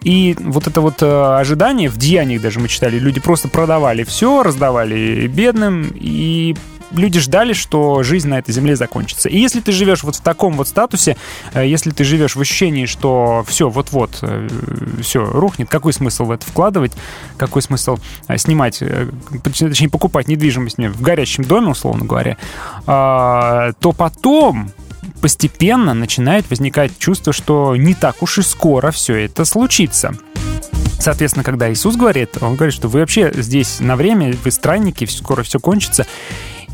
И 0.02 0.36
вот 0.38 0.68
это 0.68 0.80
вот 0.80 1.02
э, 1.02 1.36
ожидание, 1.36 1.88
в 1.88 1.96
деяниях 1.96 2.40
даже 2.40 2.60
мы 2.60 2.68
читали, 2.68 2.98
люди 2.98 3.18
просто 3.18 3.48
продавали 3.48 4.04
все, 4.04 4.44
раздавали 4.44 5.26
бедным, 5.26 5.90
и 5.94 6.54
люди 6.92 7.20
ждали, 7.20 7.52
что 7.52 8.02
жизнь 8.02 8.28
на 8.28 8.38
этой 8.38 8.52
земле 8.52 8.76
закончится. 8.76 9.28
И 9.28 9.38
если 9.38 9.60
ты 9.60 9.72
живешь 9.72 10.02
вот 10.02 10.16
в 10.16 10.20
таком 10.20 10.54
вот 10.54 10.68
статусе, 10.68 11.16
э, 11.52 11.66
если 11.66 11.90
ты 11.90 12.04
живешь 12.04 12.36
в 12.36 12.40
ощущении, 12.40 12.86
что 12.86 13.44
все, 13.46 13.68
вот-вот, 13.68 14.22
все 15.02 15.24
рухнет, 15.24 15.68
какой 15.68 15.92
смысл 15.92 16.24
в 16.24 16.30
это 16.30 16.46
вкладывать, 16.46 16.92
какой 17.36 17.62
смысл 17.62 17.98
э, 18.28 18.38
снимать, 18.38 18.78
э, 18.80 19.08
точнее, 19.42 19.88
покупать 19.88 20.28
недвижимость 20.28 20.78
в 20.78 21.00
горящем 21.00 21.44
доме, 21.44 21.68
условно 21.68 22.04
говоря, 22.04 22.36
а, 22.86 23.72
то 23.80 23.92
потом 23.92 24.70
постепенно 25.20 25.94
начинает 25.94 26.48
возникать 26.50 26.98
чувство, 26.98 27.32
что 27.32 27.76
не 27.76 27.94
так 27.94 28.22
уж 28.22 28.38
и 28.38 28.42
скоро 28.42 28.90
все 28.90 29.14
это 29.24 29.44
случится. 29.44 30.14
Соответственно, 30.98 31.44
когда 31.44 31.72
Иисус 31.72 31.96
говорит, 31.96 32.30
он 32.40 32.56
говорит, 32.56 32.74
что 32.74 32.88
вы 32.88 33.00
вообще 33.00 33.32
здесь 33.34 33.80
на 33.80 33.96
время, 33.96 34.34
вы 34.44 34.50
странники, 34.50 35.04
скоро 35.04 35.42
все 35.42 35.60
кончится. 35.60 36.06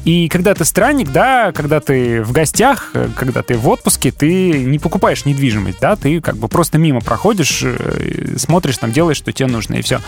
И 0.05 0.29
когда 0.29 0.55
ты 0.55 0.65
странник, 0.65 1.13
да, 1.13 1.53
когда 1.53 1.81
ты 1.81 2.23
в 2.23 2.33
гостях, 2.33 2.93
когда 3.17 3.43
ты 3.43 3.57
в 3.57 3.69
отпуске, 3.69 4.11
ты 4.11 4.53
не 4.53 4.79
покупаешь 4.79 5.25
недвижимость, 5.25 5.79
да, 5.81 5.95
ты 5.95 6.21
как 6.21 6.37
бы 6.37 6.49
просто 6.49 6.79
мимо 6.79 7.01
проходишь, 7.01 7.61
э, 7.63 8.37
смотришь, 8.37 8.79
там 8.79 8.93
делаешь, 8.93 9.17
что 9.17 9.33
тебе 9.33 9.47
нужно, 9.49 9.75
и 9.75 9.83
все. 9.83 10.01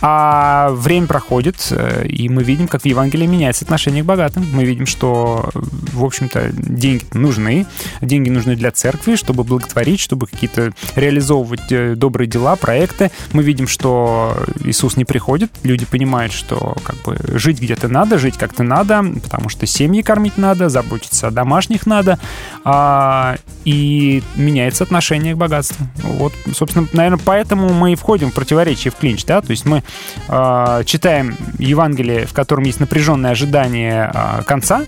А 0.00 0.70
время 0.72 1.06
проходит, 1.06 1.68
э, 1.70 2.06
и 2.06 2.28
мы 2.28 2.42
видим, 2.42 2.66
как 2.66 2.82
в 2.82 2.86
Евангелии 2.86 3.26
меняется 3.26 3.64
отношение 3.64 4.02
к 4.02 4.06
богатым. 4.06 4.46
Мы 4.52 4.64
видим, 4.64 4.86
что, 4.86 5.50
в 5.54 6.04
общем-то, 6.04 6.50
деньги 6.52 7.04
нужны, 7.12 7.66
деньги 8.00 8.30
нужны 8.30 8.56
для 8.56 8.72
церкви, 8.72 9.14
чтобы 9.14 9.44
благотворить, 9.44 10.00
чтобы 10.00 10.26
какие-то 10.26 10.72
реализовывать 10.96 11.70
э, 11.70 11.94
добрые 11.94 12.26
дела, 12.26 12.56
проекты. 12.56 13.12
Мы 13.32 13.44
видим, 13.44 13.68
что 13.68 14.36
Иисус 14.64 14.96
не 14.96 15.04
приходит, 15.04 15.52
люди 15.62 15.86
понимают, 15.86 16.32
что 16.32 16.76
как 16.82 16.96
бы 17.02 17.16
жить 17.38 17.60
где-то 17.60 17.86
надо, 17.86 18.18
жить 18.18 18.36
как-то 18.36 18.64
надо, 18.64 19.04
что 19.48 19.66
семьи 19.66 20.02
кормить 20.02 20.38
надо, 20.38 20.68
заботиться 20.68 21.28
о 21.28 21.30
домашних 21.30 21.86
надо, 21.86 22.18
а, 22.64 23.36
и 23.64 24.22
меняется 24.36 24.84
отношение 24.84 25.34
к 25.34 25.38
богатству. 25.38 25.86
Вот, 26.02 26.32
собственно, 26.54 26.86
наверное, 26.92 27.20
поэтому 27.24 27.72
мы 27.72 27.92
и 27.92 27.96
входим 27.96 28.30
в 28.30 28.34
противоречие 28.34 28.90
в 28.90 28.96
клинч, 28.96 29.24
да, 29.24 29.40
то 29.40 29.50
есть 29.50 29.64
мы 29.64 29.82
а, 30.28 30.84
читаем 30.84 31.36
Евангелие, 31.58 32.26
в 32.26 32.32
котором 32.32 32.64
есть 32.64 32.80
напряженное 32.80 33.32
ожидание 33.32 34.10
а, 34.12 34.42
конца, 34.42 34.84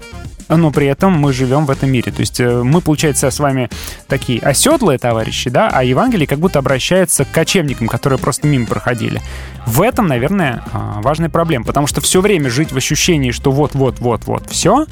но 0.49 0.71
при 0.71 0.87
этом 0.87 1.13
мы 1.13 1.33
живем 1.33 1.67
в 1.67 1.71
этом 1.71 1.91
мире. 1.91 2.13
То 2.13 2.21
есть 2.21 2.41
э, 2.41 2.63
мы, 2.63 2.81
получается, 2.81 3.31
с 3.31 3.39
вами 3.39 3.71
такие 4.07 4.41
оседлые 4.41 4.99
товарищи, 4.99 5.51
да, 5.51 5.71
а 5.73 5.85
Евангелие 5.85 6.27
как 6.27 6.39
будто 6.39 6.59
обращается 6.59 7.25
к 7.25 7.31
кочевникам, 7.31 7.89
которые 7.89 8.19
просто 8.19 8.47
мимо 8.47 8.67
проходили. 8.67 9.21
В 9.67 9.83
этом, 9.83 10.07
наверное, 10.07 10.63
а, 10.73 11.01
важная 11.03 11.29
проблема, 11.29 11.65
потому 11.65 11.87
что 11.87 12.01
все 12.01 12.21
время 12.21 12.49
жить 12.49 12.73
в 12.73 12.77
ощущении, 12.77 13.31
что 13.31 13.53
вот-вот-вот-вот 13.53 14.49
все, 14.51 14.87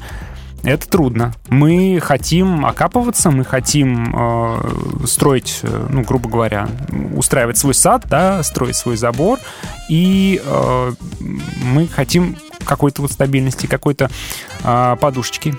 это 0.63 0.87
трудно. 0.89 1.33
Мы 1.49 1.99
хотим 2.01 2.65
окапываться, 2.65 3.31
мы 3.31 3.45
хотим 3.45 4.13
э, 4.13 5.05
строить, 5.05 5.59
э, 5.63 5.87
ну, 5.89 6.01
грубо 6.01 6.29
говоря, 6.29 6.67
устраивать 7.15 7.57
свой 7.57 7.73
сад, 7.73 8.03
да, 8.09 8.43
строить 8.43 8.75
свой 8.75 8.97
забор, 8.97 9.39
и 9.87 10.41
э, 10.43 10.91
мы 11.63 11.87
хотим 11.87 12.37
какой-то 12.67 13.01
вот 13.01 13.11
стабильности, 13.11 13.67
какой-то 13.67 14.09
э, 14.63 14.95
подушечки. 14.99 15.55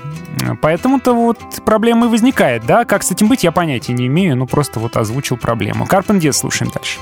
Поэтому-то 0.63 1.15
вот 1.15 1.39
проблема 1.65 2.07
и 2.07 2.09
возникает, 2.09 2.65
да? 2.67 2.85
Как 2.85 3.03
с 3.03 3.11
этим 3.11 3.29
быть, 3.29 3.45
я 3.45 3.53
понятия 3.53 3.93
не 3.93 4.07
имею, 4.07 4.37
ну 4.37 4.47
просто 4.47 4.81
вот 4.81 4.97
озвучил 4.97 5.37
проблему. 5.37 5.87
Карпен 5.87 6.19
Дед 6.19 6.37
слушаем 6.37 6.71
дальше. 6.73 6.99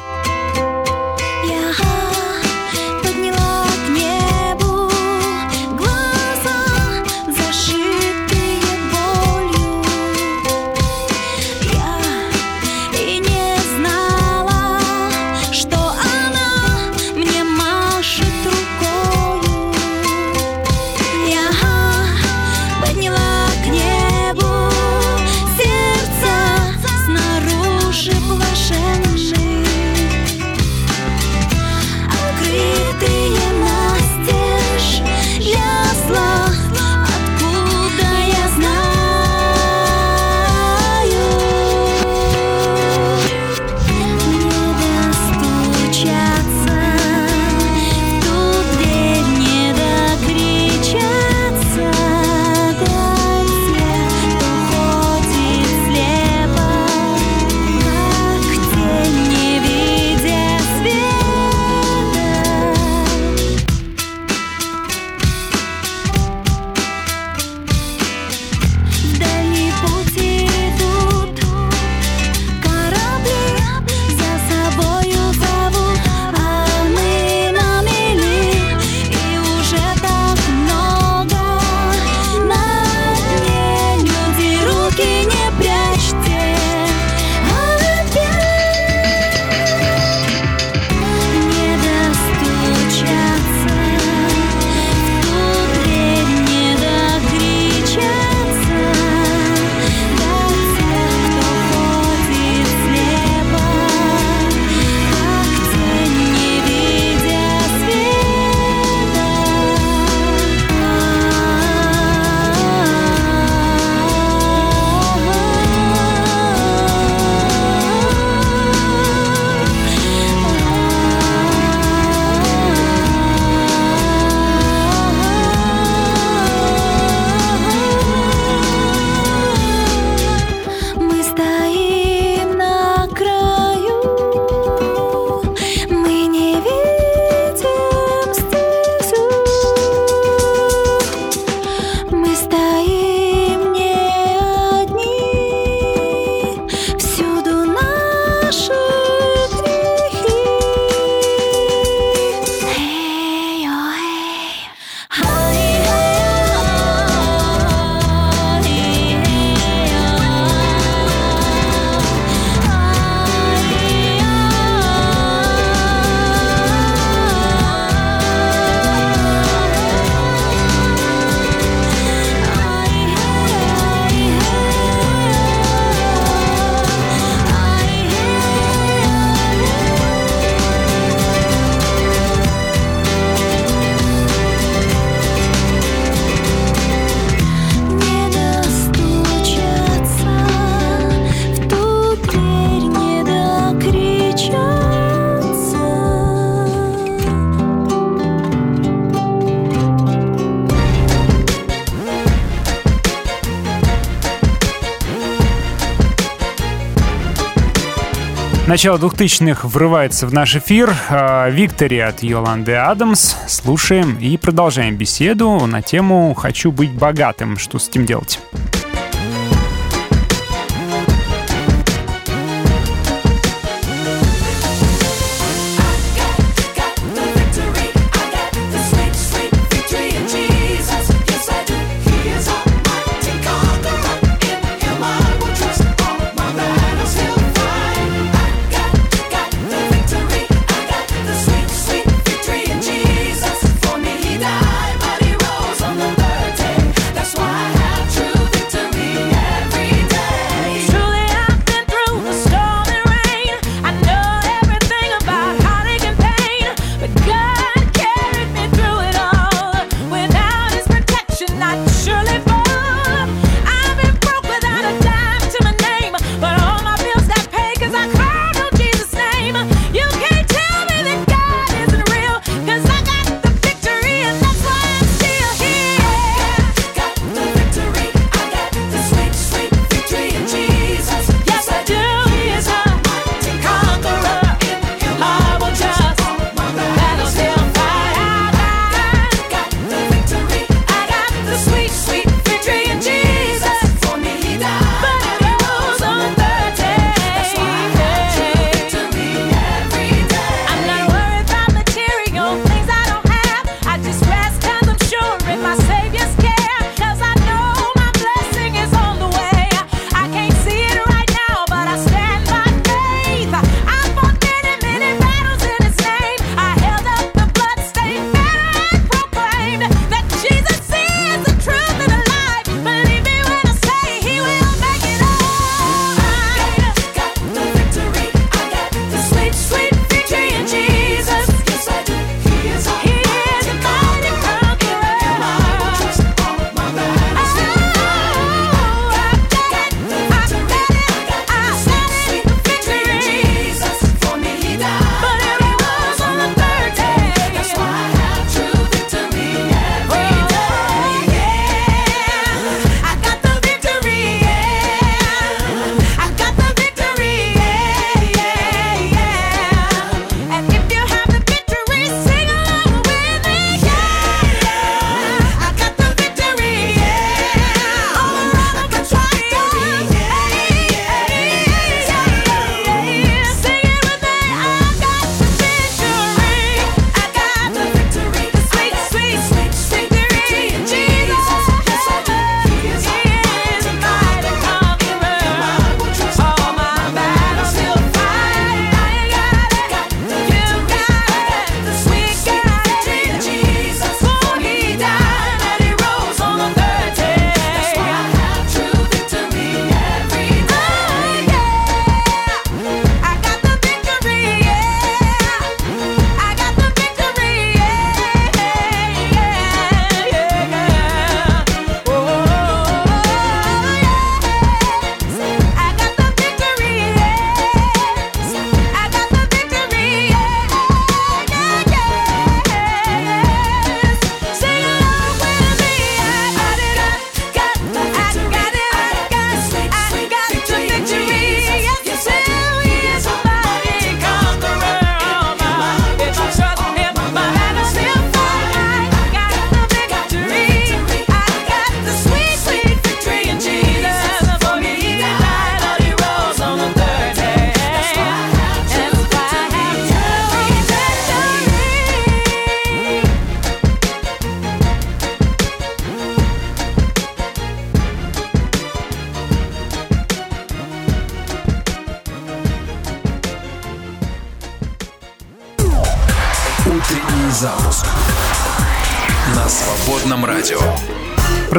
Начало 208.77 208.99
2000-х 208.99 209.69
врывается 209.69 210.27
в 210.27 210.35
наш 210.35 210.55
эфир. 210.55 210.95
А, 211.09 211.49
Виктори 211.49 211.99
от 211.99 212.23
Йоланды 212.23 212.75
Адамс. 212.75 213.35
Слушаем 213.49 214.19
и 214.19 214.37
продолжаем 214.37 214.97
беседу 214.97 215.65
на 215.65 215.81
тему 215.81 216.35
«Хочу 216.35 216.71
быть 216.71 216.93
богатым. 216.93 217.57
Что 217.57 217.79
с 217.79 217.89
этим 217.89 218.05
делать?» 218.05 218.39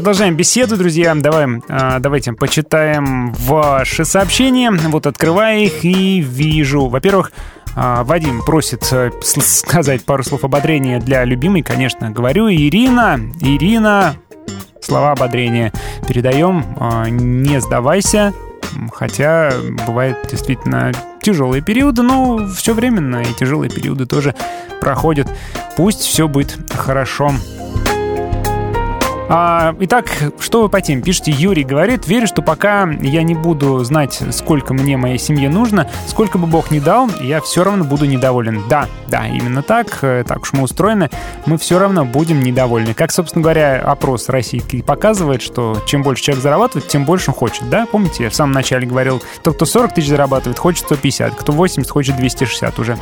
продолжаем 0.07 0.37
беседу, 0.37 0.77
друзья. 0.77 1.13
Давай, 1.15 1.61
а, 1.67 1.99
давайте 1.99 2.31
почитаем 2.31 3.33
ваши 3.33 4.05
сообщения. 4.05 4.71
Вот 4.71 5.05
открываю 5.05 5.65
их 5.65 5.83
и 5.83 6.21
вижу. 6.21 6.87
Во-первых, 6.87 7.33
а, 7.75 8.05
Вадим 8.05 8.41
просит 8.41 8.87
э, 8.93 9.11
сказать 9.21 10.05
пару 10.05 10.23
слов 10.23 10.45
ободрения 10.45 11.01
для 11.01 11.25
любимой, 11.25 11.61
конечно, 11.61 12.09
говорю. 12.09 12.49
Ирина, 12.49 13.19
Ирина, 13.41 14.15
слова 14.81 15.11
ободрения 15.11 15.73
передаем. 16.07 16.63
А, 16.79 17.09
не 17.09 17.59
сдавайся, 17.59 18.33
хотя 18.93 19.51
бывают 19.85 20.19
действительно 20.31 20.93
тяжелые 21.21 21.61
периоды, 21.61 22.03
но 22.03 22.47
все 22.55 22.73
временно, 22.73 23.23
и 23.23 23.33
тяжелые 23.33 23.69
периоды 23.69 24.05
тоже 24.05 24.33
проходят. 24.79 25.27
Пусть 25.75 25.99
все 25.99 26.29
будет. 26.29 26.57
Хорошо. 26.73 27.33
А, 29.29 29.75
итак, 29.81 30.05
что 30.39 30.61
вы 30.61 30.69
по 30.69 30.79
теме? 30.79 31.01
Пишите, 31.01 31.31
Юрий 31.31 31.65
говорит, 31.65 32.07
верю, 32.07 32.27
что 32.27 32.41
пока 32.41 32.87
я 33.01 33.23
не 33.23 33.35
буду 33.35 33.83
знать, 33.83 34.21
сколько 34.31 34.73
мне 34.73 34.95
моей 34.95 35.17
семье 35.17 35.49
нужно, 35.49 35.89
сколько 36.07 36.37
бы 36.37 36.47
Бог 36.47 36.71
ни 36.71 36.79
дал, 36.79 37.09
я 37.21 37.41
все 37.41 37.65
равно 37.65 37.83
буду 37.83 38.05
недоволен. 38.05 38.63
Да, 38.69 38.87
да, 39.09 39.27
именно 39.27 39.63
так, 39.63 39.99
э, 40.01 40.23
так 40.25 40.43
уж 40.43 40.53
мы 40.53 40.63
устроены, 40.63 41.09
мы 41.45 41.57
все 41.57 41.77
равно 41.77 42.05
будем 42.05 42.39
недовольны. 42.39 42.93
Как, 42.93 43.11
собственно 43.11 43.43
говоря, 43.43 43.81
опрос 43.81 44.29
российский 44.29 44.81
показывает, 44.81 45.41
что 45.41 45.81
чем 45.85 46.03
больше 46.03 46.23
человек 46.23 46.43
зарабатывает, 46.43 46.87
тем 46.87 47.03
больше 47.03 47.31
он 47.31 47.35
хочет, 47.35 47.69
да? 47.69 47.85
Помните, 47.85 48.23
я 48.23 48.29
в 48.29 48.35
самом 48.35 48.53
начале 48.53 48.87
говорил, 48.87 49.21
тот, 49.43 49.55
кто 49.55 49.65
40 49.65 49.93
тысяч 49.93 50.07
зарабатывает, 50.07 50.57
хочет 50.57 50.85
150, 50.85 51.35
кто 51.35 51.51
80, 51.51 51.91
хочет 51.91 52.15
260 52.15 52.79
уже. 52.79 52.97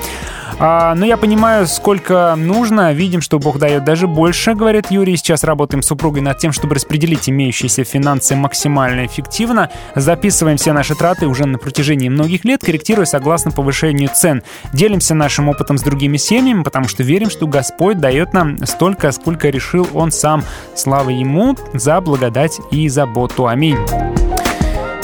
А, 0.57 0.95
но 0.95 1.05
я 1.05 1.17
понимаю, 1.17 1.67
сколько 1.67 2.33
нужно, 2.37 2.93
видим, 2.93 3.21
что 3.21 3.39
Бог 3.39 3.59
дает 3.59 3.83
даже 3.83 4.07
больше, 4.07 4.53
говорит 4.53 4.89
Юрий, 4.89 5.17
сейчас 5.17 5.43
работаем 5.43 5.81
с 5.81 5.91
супругой 6.15 6.21
над 6.21 6.37
тем, 6.37 6.51
чтобы 6.51 6.75
распределить 6.75 7.29
имеющиеся 7.29 7.83
финансы 7.83 8.35
максимально 8.35 9.05
эффективно. 9.05 9.69
Записываем 9.95 10.57
все 10.57 10.73
наши 10.73 10.95
траты 10.95 11.27
уже 11.27 11.45
на 11.45 11.57
протяжении 11.57 12.09
многих 12.09 12.45
лет, 12.45 12.61
корректируя 12.61 13.05
согласно 13.05 13.51
повышению 13.51 14.09
цен. 14.13 14.41
Делимся 14.73 15.13
нашим 15.13 15.49
опытом 15.49 15.77
с 15.77 15.81
другими 15.81 16.17
семьями, 16.17 16.63
потому 16.63 16.87
что 16.87 17.03
верим, 17.03 17.29
что 17.29 17.47
Господь 17.47 17.99
дает 17.99 18.33
нам 18.33 18.65
столько, 18.65 19.11
сколько 19.11 19.49
решил 19.49 19.87
Он 19.93 20.11
сам. 20.11 20.43
Слава 20.75 21.09
Ему 21.09 21.55
за 21.73 21.99
благодать 22.01 22.59
и 22.71 22.87
заботу. 22.89 23.47
Аминь. 23.47 23.77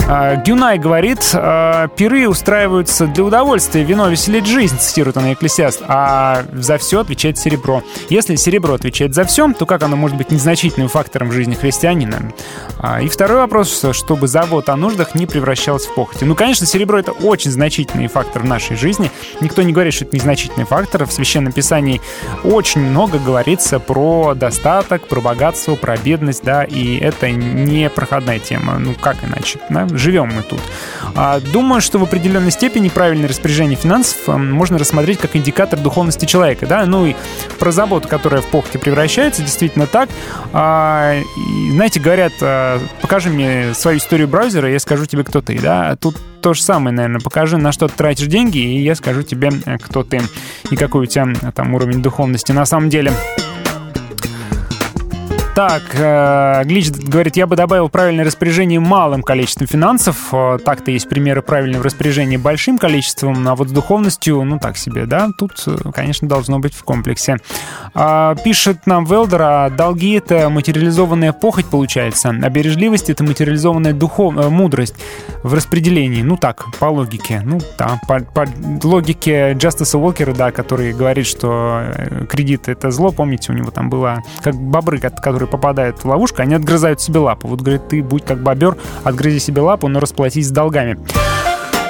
А, 0.08 0.36
Гюнай 0.36 0.78
говорит, 0.78 1.30
а, 1.34 1.88
пиры 1.88 2.28
устраиваются 2.28 3.06
для 3.06 3.24
удовольствия, 3.24 3.84
вино 3.84 4.08
веселит 4.08 4.46
жизнь, 4.46 4.76
цитирует 4.78 5.16
она 5.16 5.32
Экклесиаст, 5.32 5.82
а 5.86 6.44
за 6.52 6.76
все 6.78 7.00
отвечает 7.00 7.38
серебро. 7.38 7.82
Если 8.10 8.36
серебро 8.36 8.74
отвечает 8.74 9.14
за 9.14 9.24
все, 9.24 9.50
то 9.52 9.64
как 9.64 9.82
оно 9.82 9.96
может 9.96 10.16
быть 10.16 10.30
незначительным 10.30 10.88
фактором 10.88 11.28
в 11.28 11.32
жизни 11.32 11.54
христианина? 11.54 12.32
А, 12.78 13.00
И 13.00 13.08
второй 13.08 13.38
вопрос, 13.38 13.84
чтобы 13.92 14.28
забота 14.28 14.72
о 14.72 14.76
нуждах 14.76 15.14
не 15.14 15.26
превращалась 15.26 15.86
в 15.86 15.94
похоти. 15.94 16.24
Ну, 16.24 16.34
конечно, 16.34 16.66
серебро— 16.66 16.98
это 17.00 17.12
очень 17.12 17.50
значительный 17.50 18.08
фактор 18.08 18.42
в 18.42 18.46
нашей 18.46 18.76
жизни. 18.76 19.10
Никто 19.40 19.62
не 19.62 19.72
говорит, 19.72 19.94
что 19.94 20.04
это 20.04 20.16
незначительный 20.16 20.66
фактор. 20.66 21.06
В 21.06 21.12
Священном 21.12 21.52
Писании 21.52 22.00
очень 22.44 22.80
много 22.80 23.18
говорится 23.18 23.78
про 23.78 24.34
достаток, 24.34 25.06
про 25.06 25.20
богатство, 25.20 25.76
про 25.76 25.96
бедность, 25.96 26.42
да, 26.44 26.64
и 26.64 26.96
это 26.98 27.30
не 27.30 27.88
проходная 27.88 28.38
тема. 28.38 28.78
Ну, 28.78 28.94
как 29.00 29.16
иначе? 29.24 29.58
да? 29.70 29.86
Живем 29.94 30.32
мы 30.34 30.42
тут. 30.42 30.60
А, 31.14 31.40
Думаю, 31.40 31.80
что 31.80 31.98
в 31.98 32.02
определенной 32.02 32.50
степени 32.50 32.88
правильное 32.88 33.28
распоряжение 33.28 33.76
финансов 33.76 34.18
а, 34.26 34.36
можно 34.38 34.78
рассмотреть 34.78 35.18
как 35.18 35.36
индикатор 35.36 35.78
духовности 35.78 36.24
человека, 36.24 36.66
да, 36.66 36.86
ну 36.86 37.06
и 37.06 37.14
про 37.58 37.72
заботу, 37.72 38.08
которая 38.08 38.42
в 38.42 38.46
похоти 38.46 38.76
превращается, 38.76 39.42
действительно 39.42 39.86
так. 39.86 40.08
А, 40.52 41.14
и, 41.20 41.70
знаете, 41.72 42.00
говорят, 42.00 42.32
а, 42.40 42.80
покажи 43.00 43.30
мне 43.30 43.74
свою 43.74 43.98
историю 43.98 44.28
браузера, 44.28 44.70
я 44.70 44.78
скажу 44.78 45.06
тебе, 45.06 45.24
кто 45.24 45.40
ты, 45.40 45.58
да, 45.58 45.96
тут 45.96 46.16
то 46.42 46.54
же 46.54 46.62
самое, 46.62 46.94
наверное, 46.94 47.20
покажи, 47.20 47.56
на 47.56 47.72
что 47.72 47.88
ты 47.88 47.94
тратишь 47.94 48.26
деньги, 48.26 48.58
и 48.58 48.82
я 48.82 48.94
скажу 48.94 49.22
тебе, 49.22 49.50
э, 49.64 49.78
кто 49.78 50.02
ты 50.02 50.20
и 50.70 50.76
какой 50.76 51.02
у 51.02 51.06
тебя 51.06 51.28
э, 51.40 51.52
там 51.52 51.72
уровень 51.72 52.02
духовности 52.02 52.52
на 52.52 52.66
самом 52.66 52.90
деле. 52.90 53.12
Так, 55.54 55.82
э, 55.92 56.64
Глич 56.64 56.90
говорит, 56.90 57.36
я 57.36 57.46
бы 57.46 57.56
добавил 57.56 57.90
правильное 57.90 58.24
распоряжение 58.24 58.80
малым 58.80 59.22
количеством 59.22 59.66
финансов. 59.66 60.16
Э, 60.32 60.56
Так-то 60.64 60.90
есть 60.90 61.10
примеры 61.10 61.42
правильного 61.42 61.84
распоряжения 61.84 62.38
большим 62.38 62.78
количеством, 62.78 63.46
а 63.46 63.54
вот 63.54 63.68
с 63.68 63.70
духовностью, 63.70 64.42
ну 64.44 64.58
так 64.58 64.78
себе, 64.78 65.04
да, 65.04 65.28
тут, 65.36 65.62
э, 65.66 65.76
конечно, 65.94 66.26
должно 66.26 66.58
быть 66.58 66.72
в 66.72 66.82
комплексе. 66.84 67.36
А, 67.94 68.34
Пишет 68.36 68.86
нам 68.86 69.04
Велдер, 69.04 69.42
а 69.42 69.68
долги— 69.68 70.14
это 70.14 70.48
материализованная 70.48 71.34
похоть, 71.34 71.66
получается, 71.66 72.30
а 72.30 72.48
бережливость— 72.48 73.10
это 73.10 73.22
материализованная 73.22 73.92
духов... 73.92 74.34
мудрость 74.48 74.94
в 75.42 75.52
распределении. 75.52 76.22
Ну 76.22 76.38
так, 76.38 76.64
по 76.78 76.86
логике. 76.86 77.42
Ну 77.44 77.60
да, 77.76 78.00
по, 78.08 78.20
по 78.20 78.46
логике 78.82 79.52
Джастиса 79.52 79.98
Уокера, 79.98 80.32
да, 80.32 80.50
который 80.50 80.94
говорит, 80.94 81.26
что 81.26 81.84
кредит— 82.30 82.62
это 82.68 82.90
зло. 82.90 83.12
Помните, 83.12 83.52
у 83.52 83.54
него 83.54 83.70
там 83.70 83.90
было 83.90 84.22
как 84.42 84.54
бобры, 84.54 84.98
ко- 84.98 85.10
которые 85.42 85.48
попадают 85.48 85.98
в 85.98 86.04
ловушку, 86.04 86.42
они 86.42 86.54
отгрызают 86.54 87.00
себе 87.00 87.20
лапу. 87.20 87.48
Вот, 87.48 87.60
говорит, 87.60 87.88
ты 87.88 88.02
будь 88.02 88.24
как 88.24 88.42
бобер, 88.42 88.76
отгрызи 89.04 89.38
себе 89.38 89.62
лапу, 89.62 89.88
но 89.88 90.00
расплатись 90.00 90.48
с 90.48 90.50
долгами. 90.50 90.98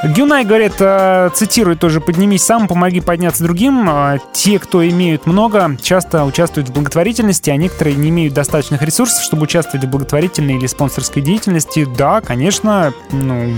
Гюнай 0.04 0.44
говорит, 0.44 0.74
э, 0.80 1.30
цитирует 1.32 1.78
тоже, 1.78 2.00
«Поднимись 2.00 2.42
сам, 2.42 2.66
помоги 2.66 3.00
подняться 3.00 3.44
другим». 3.44 3.88
Э, 3.88 4.18
Те, 4.32 4.58
кто 4.58 4.86
имеют 4.88 5.26
много, 5.26 5.76
часто 5.80 6.24
участвуют 6.24 6.70
в 6.70 6.72
благотворительности, 6.72 7.50
а 7.50 7.56
некоторые 7.56 7.94
не 7.94 8.08
имеют 8.08 8.34
достаточных 8.34 8.82
ресурсов, 8.82 9.22
чтобы 9.22 9.44
участвовать 9.44 9.86
в 9.86 9.90
благотворительной 9.90 10.56
или 10.56 10.66
спонсорской 10.66 11.22
деятельности. 11.22 11.86
Да, 11.96 12.20
конечно, 12.20 12.92
ну, 13.12 13.54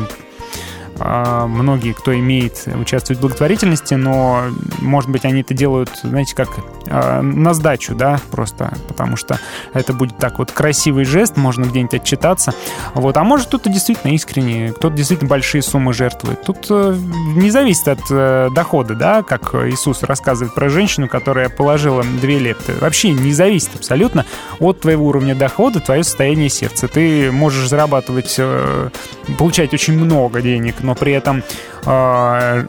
многие, 0.99 1.93
кто 1.93 2.17
имеет, 2.17 2.69
участвуют 2.81 3.19
в 3.19 3.23
благотворительности, 3.23 3.95
но, 3.95 4.45
может 4.81 5.11
быть, 5.11 5.25
они 5.25 5.41
это 5.43 5.55
делают, 5.55 5.91
знаете, 6.03 6.35
как 6.35 6.49
а, 6.89 7.23
на 7.23 7.55
сдачу, 7.55 7.95
да, 7.95 8.21
просто 8.31 8.73
потому 8.89 9.17
что 9.17 9.39
это 9.73 9.93
будет 9.93 10.19
так 10.19 10.39
вот 10.39 10.53
красивый 10.53 11.05
жест, 11.05 11.37
можно 11.37 11.65
где-нибудь 11.65 11.95
отчитаться. 11.95 12.53
Вот. 12.95 13.17
А 13.17 13.25
может, 13.25 13.49
кто-то 13.49 13.71
действительно 13.71 14.13
искренне, 14.13 14.73
кто-то 14.73 14.95
действительно 14.95 15.29
большие 15.29 15.63
суммы 15.63 15.93
жертвует. 15.93 16.43
Тут 16.43 16.67
э, 16.71 16.97
не 17.35 17.51
зависит 17.51 17.89
от 17.89 18.01
э, 18.11 18.51
дохода, 18.55 18.95
да, 18.95 19.23
как 19.23 19.55
Иисус 19.55 20.03
рассказывает 20.03 20.55
про 20.55 20.69
женщину, 20.69 21.09
которая 21.09 21.49
положила 21.49 22.05
две 22.21 22.39
лепты. 22.39 22.75
Вообще 22.81 23.11
не 23.11 23.33
зависит 23.33 23.71
абсолютно 23.75 24.25
от 24.61 24.81
твоего 24.81 25.07
уровня 25.07 25.35
дохода, 25.35 25.81
твое 25.81 26.05
состояние 26.05 26.49
сердца. 26.49 26.89
Ты 26.89 27.33
можешь 27.33 27.69
зарабатывать, 27.69 28.35
э, 28.39 28.91
получать 29.39 29.73
очень 29.75 29.95
много 29.95 30.43
денег, 30.43 30.83
но 30.85 30.95
при 30.95 31.13
этом 31.13 31.43
э, 31.87 32.67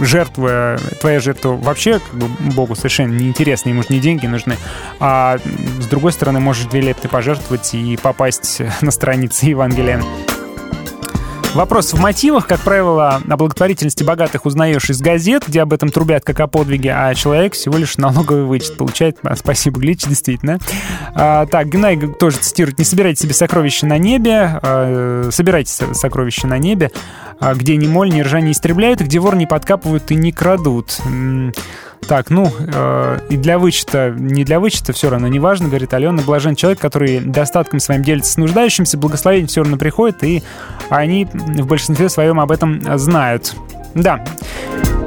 жертва, 0.00 0.78
твоя 1.00 1.20
жертва 1.20 1.56
вообще 1.56 1.98
как 1.98 2.14
бы, 2.14 2.28
Богу 2.54 2.74
совершенно 2.74 3.12
неинтересна, 3.12 3.70
ему 3.70 3.82
же 3.82 3.88
не 3.90 4.00
деньги 4.00 4.26
нужны. 4.26 4.56
А 5.00 5.38
с 5.80 5.86
другой 5.86 6.12
стороны, 6.12 6.40
можешь 6.40 6.66
две 6.66 6.80
лепты 6.80 7.08
пожертвовать 7.08 7.74
и 7.74 7.96
попасть 7.96 8.62
на 8.80 8.90
страницы 8.90 9.46
Евангелия. 9.46 10.02
Вопрос 11.54 11.92
в 11.92 12.00
мотивах. 12.00 12.46
Как 12.46 12.60
правило, 12.60 13.20
о 13.28 13.36
благотворительности 13.36 14.04
богатых 14.04 14.46
узнаешь 14.46 14.90
из 14.90 15.00
газет, 15.00 15.44
где 15.48 15.62
об 15.62 15.72
этом 15.72 15.88
трубят 15.88 16.22
как 16.24 16.38
о 16.40 16.46
подвиге, 16.46 16.92
а 16.94 17.14
человек 17.14 17.54
всего 17.54 17.76
лишь 17.78 17.96
налоговый 17.96 18.44
вычет 18.44 18.76
получает. 18.76 19.16
А, 19.22 19.34
Спасибо, 19.34 19.80
Глич, 19.80 20.04
действительно. 20.04 20.58
А, 21.14 21.46
так, 21.46 21.68
Геннай 21.68 21.96
тоже 22.14 22.36
цитирует. 22.36 22.78
«Не 22.78 22.84
собирайте 22.84 23.22
себе 23.22 23.34
сокровища 23.34 23.86
на 23.86 23.98
небе, 23.98 24.60
а, 24.62 25.28
собирайте 25.32 25.72
со- 25.72 25.94
сокровища 25.94 26.46
на 26.46 26.58
небе, 26.58 26.92
где 27.40 27.76
ни 27.76 27.86
моль, 27.86 28.10
ни 28.10 28.20
ржа 28.20 28.40
не 28.40 28.52
истребляют, 28.52 29.00
где 29.00 29.18
вор 29.18 29.36
не 29.36 29.46
подкапывают 29.46 30.10
и 30.10 30.14
не 30.14 30.32
крадут». 30.32 31.00
Так, 32.06 32.30
ну, 32.30 32.50
э, 32.58 33.18
и 33.28 33.36
для 33.36 33.58
вычета, 33.58 34.14
не 34.16 34.44
для 34.44 34.60
вычета, 34.60 34.92
все 34.92 35.10
равно, 35.10 35.28
неважно, 35.28 35.68
говорит 35.68 35.92
Алена, 35.92 36.22
блажен 36.22 36.54
человек, 36.54 36.80
который 36.80 37.20
достатком 37.20 37.80
своим 37.80 38.02
делится 38.02 38.32
с 38.32 38.36
нуждающимся, 38.36 38.96
благословение 38.96 39.48
все 39.48 39.62
равно 39.62 39.76
приходит, 39.76 40.22
и 40.22 40.42
они 40.88 41.26
в 41.32 41.66
большинстве 41.66 42.08
своем 42.08 42.40
об 42.40 42.50
этом 42.50 42.82
знают. 42.98 43.54
Да. 43.94 44.24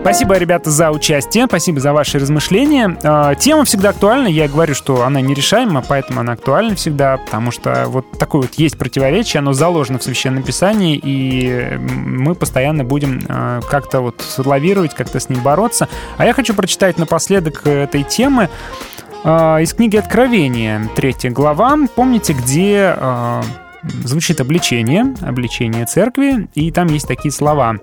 Спасибо, 0.02 0.36
ребята, 0.36 0.72
за 0.72 0.89
участие, 0.89 1.45
спасибо 1.45 1.80
за 1.80 1.93
ваши 1.93 2.18
размышления. 2.18 2.97
Э, 3.04 3.36
Тема 3.39 3.66
всегда 3.66 3.89
актуальна, 3.89 4.26
я 4.28 4.47
говорю, 4.47 4.74
что 4.74 5.04
она 5.04 5.22
нерешаема, 5.22 5.84
поэтому 5.88 6.22
она 6.22 6.34
актуальна 6.34 6.76
всегда, 6.76 7.18
потому 7.18 7.52
что 7.52 7.86
вот 7.86 8.10
такое 8.18 8.41
вот 8.41 8.56
есть 8.56 8.80
противоречие, 8.80 9.39
оно 9.39 9.54
заложено 9.54 9.99
в 9.99 10.04
Священном 10.04 10.41
Писании, 10.41 10.99
и 11.02 11.78
мы 11.80 12.34
постоянно 12.34 12.84
будем 12.84 13.22
э, 13.30 13.62
как-то 13.70 14.02
вот 14.02 14.26
лавировать, 14.43 14.95
как-то 14.95 15.20
с 15.20 15.30
ним 15.30 15.41
бороться. 15.41 15.88
А 16.18 16.26
я 16.26 16.34
хочу 16.34 16.56
прочитать 16.56 16.97
напоследок 16.97 17.68
этой 17.68 18.02
темы 18.02 18.49
э, 19.24 19.30
из 19.62 19.72
книги 19.72 19.97
Откровения, 19.97 20.89
третья 20.95 21.30
глава. 21.30 21.78
Помните, 21.95 22.34
где 22.34 22.95
звучит 24.04 24.41
обличение, 24.41 25.14
обличение 25.22 25.86
церкви, 25.86 26.47
и 26.56 26.72
там 26.72 26.88
есть 26.88 27.08
такие 27.08 27.32
слова. 27.32 27.78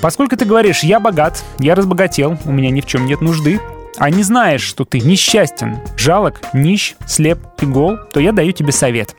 Поскольку 0.00 0.36
ты 0.36 0.44
говоришь, 0.44 0.82
я 0.82 1.00
богат, 1.00 1.42
я 1.58 1.74
разбогател, 1.74 2.36
у 2.44 2.52
меня 2.52 2.70
ни 2.70 2.80
в 2.80 2.86
чем 2.86 3.06
нет 3.06 3.20
нужды, 3.20 3.60
а 3.98 4.10
не 4.10 4.22
знаешь, 4.22 4.62
что 4.62 4.84
ты 4.84 5.00
несчастен, 5.00 5.78
жалок, 5.96 6.40
нищ, 6.52 6.94
слеп 7.06 7.40
и 7.60 7.66
гол, 7.66 7.98
то 8.12 8.20
я 8.20 8.30
даю 8.30 8.52
тебе 8.52 8.70
совет. 8.70 9.16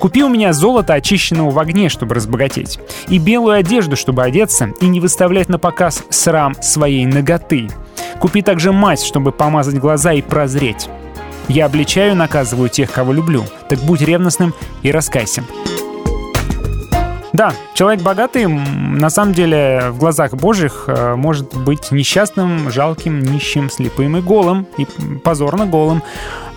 Купи 0.00 0.22
у 0.22 0.28
меня 0.28 0.52
золото, 0.52 0.92
очищенного 0.92 1.50
в 1.50 1.58
огне, 1.58 1.88
чтобы 1.88 2.14
разбогатеть, 2.14 2.78
и 3.08 3.18
белую 3.18 3.56
одежду, 3.56 3.96
чтобы 3.96 4.22
одеться, 4.22 4.72
и 4.82 4.86
не 4.86 5.00
выставлять 5.00 5.48
на 5.48 5.58
показ 5.58 6.04
срам 6.10 6.54
своей 6.60 7.06
ноготы. 7.06 7.70
Купи 8.20 8.42
также 8.42 8.70
мазь, 8.70 9.04
чтобы 9.04 9.32
помазать 9.32 9.78
глаза 9.78 10.12
и 10.12 10.20
прозреть. 10.20 10.88
Я 11.48 11.64
обличаю 11.64 12.12
и 12.12 12.16
наказываю 12.16 12.68
тех, 12.68 12.92
кого 12.92 13.14
люблю, 13.14 13.44
так 13.70 13.78
будь 13.80 14.02
ревностным 14.02 14.52
и 14.82 14.92
раскайся. 14.92 15.42
Да, 17.38 17.54
человек 17.72 18.02
богатый 18.02 18.48
на 18.48 19.10
самом 19.10 19.32
деле 19.32 19.90
в 19.90 19.98
глазах 19.98 20.34
Божьих 20.34 20.86
э, 20.88 21.14
может 21.14 21.56
быть 21.56 21.92
несчастным, 21.92 22.68
жалким, 22.68 23.20
нищим, 23.20 23.70
слепым 23.70 24.16
и 24.16 24.20
голым, 24.20 24.66
и 24.76 24.84
позорно 25.22 25.64
голым. 25.64 26.02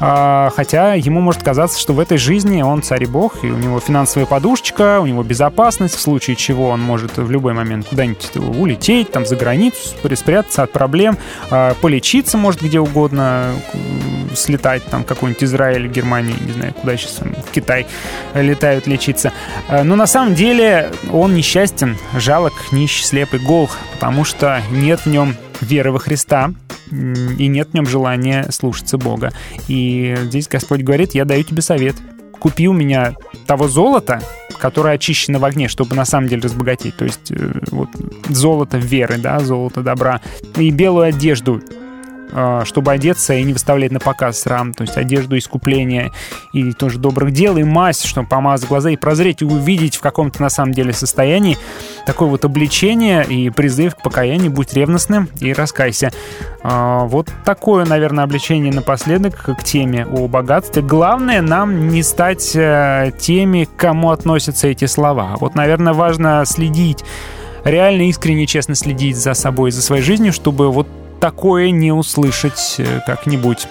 А, 0.01 0.51
Хотя 0.55 0.95
ему 0.95 1.21
может 1.21 1.43
казаться, 1.43 1.79
что 1.79 1.93
в 1.93 1.99
этой 1.99 2.17
жизни 2.17 2.61
он 2.61 2.81
царь 2.81 3.03
и 3.03 3.05
бог, 3.05 3.43
и 3.43 3.47
у 3.47 3.57
него 3.57 3.79
финансовая 3.79 4.25
подушечка, 4.25 4.99
у 4.99 5.05
него 5.05 5.21
безопасность, 5.23 5.95
в 5.95 6.01
случае 6.01 6.35
чего 6.35 6.69
он 6.69 6.81
может 6.81 7.17
в 7.17 7.29
любой 7.29 7.53
момент 7.53 7.87
куда-нибудь 7.87 8.31
улететь, 8.35 9.11
там 9.11 9.25
за 9.25 9.35
границу, 9.35 9.77
спря- 10.01 10.15
спрятаться 10.15 10.63
от 10.63 10.71
проблем, 10.71 11.17
а, 11.49 11.75
полечиться 11.81 12.37
может 12.37 12.61
где 12.61 12.79
угодно, 12.79 13.53
слетать 14.33 14.83
там 14.85 15.03
какой-нибудь 15.03 15.43
Израиль, 15.43 15.87
Германию, 15.87 16.35
не 16.41 16.53
знаю, 16.53 16.73
куда 16.73 16.97
сейчас, 16.97 17.19
в 17.19 17.51
Китай 17.51 17.85
летают 18.33 18.87
лечиться. 18.87 19.31
Э, 19.67 19.83
Но 19.83 19.95
на 19.95 20.07
самом 20.07 20.35
деле 20.35 20.89
он 21.11 21.35
несчастен, 21.35 21.97
жалок, 22.17 22.53
нищ, 22.71 23.03
слеп 23.03 23.33
и 23.33 23.37
гол, 23.37 23.69
потому 23.93 24.23
что 24.23 24.61
нет 24.71 25.01
в 25.01 25.07
нем 25.07 25.35
веры 25.61 25.91
во 25.91 25.99
Христа, 25.99 26.53
и 26.91 27.47
нет 27.47 27.69
в 27.69 27.73
нем 27.73 27.85
желания 27.85 28.47
слушаться 28.51 28.97
Бога. 28.97 29.31
И 29.67 30.15
здесь 30.23 30.47
Господь 30.47 30.81
говорит, 30.81 31.13
я 31.13 31.25
даю 31.25 31.43
тебе 31.43 31.61
совет. 31.61 31.95
Купи 32.39 32.67
у 32.67 32.73
меня 32.73 33.15
того 33.45 33.67
золота, 33.67 34.21
которое 34.57 34.95
очищено 34.95 35.39
в 35.39 35.45
огне, 35.45 35.67
чтобы 35.67 35.95
на 35.95 36.05
самом 36.05 36.27
деле 36.27 36.41
разбогатеть. 36.43 36.95
То 36.95 37.05
есть 37.05 37.31
э, 37.31 37.51
вот 37.71 37.89
золото 38.29 38.77
веры, 38.77 39.17
да, 39.17 39.39
золото 39.39 39.81
добра. 39.81 40.21
И 40.55 40.71
белую 40.71 41.05
одежду, 41.05 41.61
чтобы 42.65 42.91
одеться 42.91 43.33
и 43.33 43.43
не 43.43 43.53
выставлять 43.53 43.91
на 43.91 43.99
показ 43.99 44.41
срам, 44.41 44.73
то 44.73 44.83
есть 44.83 44.97
одежду 44.97 45.37
искупления 45.37 46.11
и 46.53 46.71
тоже 46.73 46.99
добрых 46.99 47.31
дел, 47.31 47.57
и 47.57 47.63
мазь, 47.63 48.03
чтобы 48.03 48.27
помазать 48.27 48.69
глаза 48.69 48.89
и 48.89 48.95
прозреть, 48.95 49.41
и 49.41 49.45
увидеть 49.45 49.95
в 49.95 50.01
каком-то 50.01 50.41
на 50.41 50.49
самом 50.49 50.73
деле 50.73 50.93
состоянии 50.93 51.57
такое 52.05 52.29
вот 52.29 52.45
обличение 52.45 53.25
и 53.25 53.49
призыв 53.49 53.95
к 53.95 54.01
покаянию, 54.01 54.51
будь 54.51 54.73
ревностным 54.73 55.29
и 55.39 55.53
раскайся. 55.53 56.11
А, 56.63 57.05
Вот 57.05 57.29
такое, 57.45 57.85
наверное, 57.85 58.23
обличение 58.23 58.71
напоследок 58.71 59.35
к 59.35 59.63
теме 59.63 60.05
о 60.05 60.27
богатстве. 60.27 60.81
Главное 60.81 61.41
нам 61.41 61.89
не 61.89 62.03
стать 62.03 62.55
э, 62.55 63.11
теми, 63.19 63.65
к 63.65 63.75
кому 63.75 64.11
относятся 64.11 64.67
эти 64.67 64.85
слова. 64.85 65.35
Вот, 65.39 65.55
наверное, 65.55 65.93
важно 65.93 66.43
следить, 66.45 67.03
реально 67.63 68.03
искренне, 68.09 68.45
честно 68.45 68.75
следить 68.75 69.17
за 69.17 69.33
собой, 69.33 69.71
за 69.71 69.81
своей 69.81 70.01
жизнью, 70.01 70.33
чтобы 70.33 70.71
вот 70.71 70.87
такое 71.21 71.69
не 71.69 71.93
услышать 71.93 72.75
э, 72.79 72.99
как-нибудь. 73.05 73.67